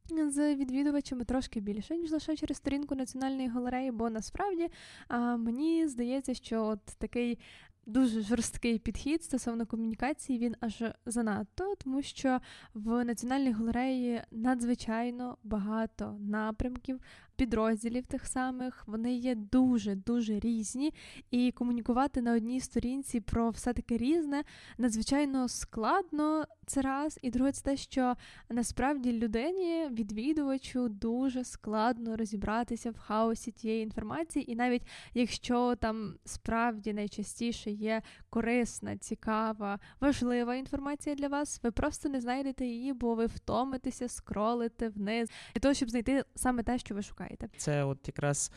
з 0.09 0.55
відвідувачами 0.55 1.25
трошки 1.25 1.59
більше, 1.59 1.97
ніж 1.97 2.11
лише 2.11 2.35
через 2.35 2.57
сторінку 2.57 2.95
національної 2.95 3.47
галереї, 3.47 3.91
бо 3.91 4.09
насправді 4.09 4.69
а, 5.07 5.37
мені 5.37 5.87
здається, 5.87 6.33
що 6.33 6.65
от 6.65 6.85
такий 6.85 7.39
дуже 7.85 8.21
жорсткий 8.21 8.79
підхід 8.79 9.23
стосовно 9.23 9.65
комунікації 9.65 10.39
він 10.39 10.55
аж 10.59 10.83
занадто, 11.05 11.75
тому 11.75 12.01
що 12.01 12.39
в 12.73 13.03
національній 13.03 13.51
галереї 13.51 14.21
надзвичайно 14.31 15.37
багато 15.43 16.17
напрямків, 16.19 16.99
підрозділів 17.35 18.05
тих 18.05 18.27
самих. 18.27 18.83
Вони 18.87 19.15
є 19.15 19.35
дуже 19.35 19.95
дуже 19.95 20.39
різні, 20.39 20.93
і 21.31 21.51
комунікувати 21.51 22.21
на 22.21 22.33
одній 22.33 22.59
сторінці 22.59 23.19
про 23.19 23.49
все 23.49 23.73
таке 23.73 23.97
різне 23.97 24.43
надзвичайно 24.77 25.47
складно. 25.47 26.45
Це 26.65 26.81
раз, 26.81 27.19
і 27.21 27.29
друге, 27.29 27.51
це 27.51 27.63
те, 27.63 27.77
що 27.77 28.15
насправді 28.49 29.13
людині, 29.13 29.87
відвідувачу, 29.91 30.89
дуже 30.89 31.43
складно 31.43 32.17
розібратися 32.17 32.91
в 32.91 32.97
хаосі 32.97 33.51
тієї 33.51 33.83
інформації, 33.83 34.51
і 34.51 34.55
навіть 34.55 34.83
якщо 35.13 35.75
там 35.75 36.15
справді 36.25 36.93
найчастіше 36.93 37.71
є 37.71 38.01
корисна, 38.29 38.97
цікава, 38.97 39.79
важлива 40.01 40.55
інформація 40.55 41.15
для 41.15 41.27
вас, 41.27 41.59
ви 41.63 41.71
просто 41.71 42.09
не 42.09 42.21
знайдете 42.21 42.65
її, 42.65 42.93
бо 42.93 43.15
ви 43.15 43.25
втомитеся, 43.25 44.07
скролите 44.07 44.89
вниз 44.89 45.29
для 45.55 45.59
того, 45.59 45.73
щоб 45.73 45.89
знайти 45.89 46.23
саме 46.35 46.63
те, 46.63 46.77
що 46.77 46.95
ви 46.95 47.01
шукаєте. 47.01 47.22
Це 47.57 47.83
от 47.83 48.07
якраз 48.07 48.51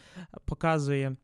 показує. 0.45 1.17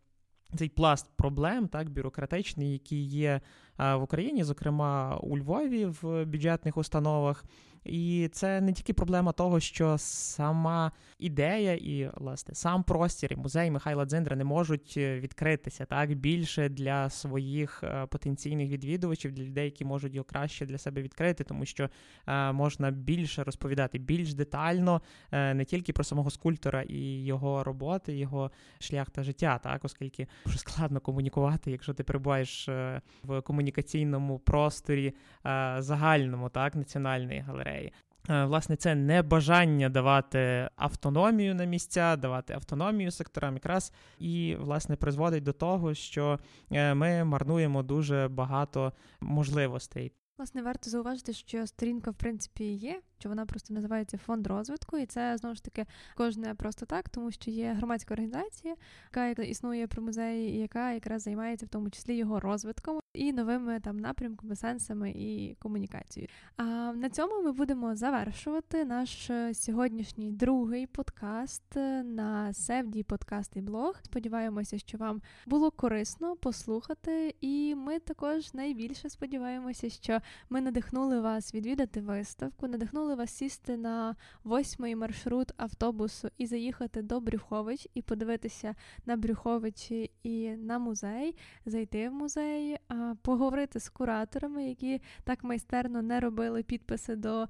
Цей 0.59 0.69
пласт 0.69 1.11
проблем, 1.17 1.69
так, 1.69 1.91
бюрократичний, 1.91 2.73
який 2.73 3.05
є 3.05 3.41
в 3.79 4.03
Україні, 4.03 4.45
зокрема 4.45 5.17
у 5.17 5.39
Львові 5.39 5.87
в 5.87 6.25
бюджетних 6.25 6.77
установах. 6.77 7.45
І 7.85 8.29
це 8.33 8.61
не 8.61 8.73
тільки 8.73 8.93
проблема 8.93 9.33
того, 9.33 9.61
що 9.61 9.99
сама 9.99 10.93
ідея 11.19 11.75
і 11.75 12.11
власне 12.15 12.55
сам 12.55 12.83
простір 12.83 13.33
і 13.33 13.37
музей 13.37 13.71
Михайла 13.71 14.05
Дзиндра 14.07 14.37
не 14.37 14.45
можуть 14.45 14.95
е, 14.97 15.21
відкритися 15.21 15.85
так 15.85 16.15
більше 16.15 16.69
для 16.69 17.11
своїх 17.11 17.85
е, 17.85 18.07
потенційних 18.07 18.71
відвідувачів, 18.71 19.33
для 19.33 19.43
людей, 19.43 19.65
які 19.65 19.85
можуть 19.85 20.15
його 20.15 20.25
краще 20.25 20.67
для 20.67 20.79
себе 20.79 21.03
відкрити, 21.03 21.45
тому 21.45 21.65
що 21.65 21.89
е, 22.27 22.53
можна 22.53 22.91
більше 22.91 23.45
розповідати 23.45 23.99
більш 23.99 24.35
детально, 24.35 25.03
е, 25.33 25.55
не 25.55 25.65
тільки 25.65 25.93
про 25.93 26.05
самого 26.05 26.31
скульптора 26.31 26.83
і 26.83 27.25
його 27.25 27.65
роботи, 27.65 28.17
його 28.17 28.51
шлях 28.79 29.11
та 29.11 29.23
життя, 29.23 29.61
так 29.63 29.85
оскільки 29.85 30.27
дуже 30.47 30.59
складно 30.59 31.01
комунікувати, 31.01 31.71
якщо 31.71 31.95
ти 31.95 32.05
перебуваєш 32.05 32.69
е, 32.69 33.01
в 33.23 33.41
комунікаційному 33.63 34.39
просторі 34.39 35.15
е, 35.47 35.77
загальному, 35.79 36.49
так 36.49 36.75
національної 36.75 37.41
галереї. 37.41 37.93
Е, 38.29 38.45
власне, 38.45 38.77
це 38.77 38.95
не 38.95 39.23
бажання 39.23 39.89
давати 39.89 40.69
автономію 40.77 41.55
на 41.55 41.65
місця, 41.65 42.17
давати 42.17 42.53
автономію 42.53 43.11
секторам, 43.11 43.55
якраз 43.55 43.93
і 44.19 44.57
власне 44.61 44.97
призводить 44.97 45.43
до 45.43 45.53
того, 45.53 45.95
що 45.95 46.39
е, 46.73 46.95
ми 46.95 47.25
марнуємо 47.25 47.83
дуже 47.83 48.29
багато 48.29 48.93
можливостей. 49.21 50.13
Власне, 50.39 50.63
варто 50.63 50.91
зауважити, 50.91 51.33
що 51.33 51.67
сторінка, 51.67 52.11
в 52.11 52.15
принципі, 52.15 52.65
є, 52.65 53.01
що 53.23 53.29
вона 53.29 53.47
просто 53.47 53.75
називається 53.75 54.19
фонд 54.19 54.47
розвитку, 54.47 54.99
і 54.99 55.07
це 55.07 55.37
знову 55.37 55.55
ж 55.55 55.65
таки 55.65 55.87
кожне 56.17 56.55
просто 56.55 56.87
так, 56.87 57.09
тому 57.09 57.31
що 57.31 57.51
є 57.51 57.73
громадська 57.73 58.15
організація, 58.15 58.75
яка 59.15 59.43
існує 59.43 59.87
при 59.87 60.03
музеї, 60.03 60.55
і 60.55 60.59
яка 60.59 60.93
якраз 60.93 61.23
займається 61.23 61.67
в 61.67 61.69
тому 61.69 61.91
числі 61.91 62.17
його 62.17 62.41
розвитком 62.41 63.01
і 63.15 63.33
новими 63.33 63.81
там 63.81 63.97
напрямками, 63.97 64.57
сенсами 64.57 65.11
і 65.11 65.57
комунікацією. 65.59 66.29
А 66.57 66.65
на 66.93 67.11
цьому 67.11 67.43
ми 67.43 67.53
будемо 67.53 67.97
завершувати 67.97 68.85
наш 68.85 69.31
е, 69.31 69.55
сьогоднішній 69.55 70.33
другий 70.33 70.87
подкаст 70.87 71.77
е, 71.77 72.03
на 72.03 72.53
Севді 72.53 73.03
подкаст 73.03 73.57
і 73.57 73.61
блог. 73.61 73.95
Сподіваємося, 74.03 74.79
що 74.79 74.99
вам 74.99 75.23
було 75.47 75.71
корисно 75.71 76.37
послухати, 76.37 77.35
і 77.41 77.75
ми 77.75 77.99
також 77.99 78.55
найбільше 78.55 79.11
сподіваємося, 79.11 79.91
що 79.91 80.21
ми 80.51 80.61
надихнули 80.61 81.21
вас 81.21 81.55
відвідати 81.55 82.01
виставку, 82.01 82.69
надихнули 82.69 83.12
вас 83.17 83.31
сісти 83.31 83.77
на 83.77 84.17
восьмий 84.45 84.97
маршрут 84.97 85.53
автобусу 85.57 86.29
і 86.39 86.47
заїхати 86.47 87.03
до 87.03 87.21
Брюхович 87.21 87.89
і 87.95 88.03
подивитися 88.03 88.75
на 89.07 89.17
Брюховичі 89.17 90.11
і 90.23 90.51
на 90.51 90.79
музей, 90.79 91.37
зайти 91.67 92.09
в 92.09 92.13
музей 92.13 92.77
поговорити 93.23 93.81
з 93.81 93.89
кураторами, 93.89 94.69
які 94.69 95.01
так 95.25 95.45
майстерно 95.45 96.03
не 96.03 96.21
робили 96.21 96.63
підписи 96.63 97.17
до 97.17 97.49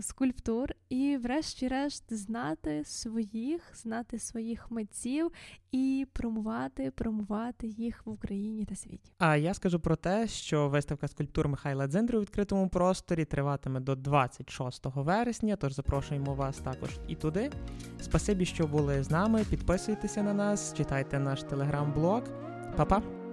скульптур, 0.00 0.68
і, 0.88 1.16
врешті-решт, 1.16 2.12
знати 2.12 2.82
своїх, 2.84 3.72
знати 3.74 4.18
своїх 4.18 4.70
митців 4.70 5.32
і 5.74 6.06
промувати, 6.12 6.90
промувати 6.90 7.66
їх 7.66 8.06
в 8.06 8.10
Україні 8.10 8.64
та 8.64 8.74
світі. 8.74 9.12
А 9.18 9.36
я 9.36 9.54
скажу 9.54 9.80
про 9.80 9.96
те, 9.96 10.28
що 10.28 10.68
виставка 10.68 11.08
скульптур 11.08 11.48
Михайла 11.48 11.86
Дзиндри 11.86 12.18
у 12.18 12.20
відкритому 12.20 12.68
просторі 12.68 13.24
триватиме 13.24 13.80
до 13.80 13.94
26 13.94 14.86
вересня. 14.94 15.56
Тож 15.56 15.72
запрошуємо 15.72 16.34
вас 16.34 16.58
також 16.58 16.90
і 17.08 17.14
туди. 17.14 17.50
Спасибі, 18.00 18.44
що 18.44 18.66
були 18.66 19.02
з 19.02 19.10
нами. 19.10 19.44
Підписуйтеся 19.50 20.22
на 20.22 20.34
нас, 20.34 20.74
читайте 20.76 21.18
наш 21.18 21.42
телеграм-блог. 21.42 22.22
Па-па! 22.76 23.23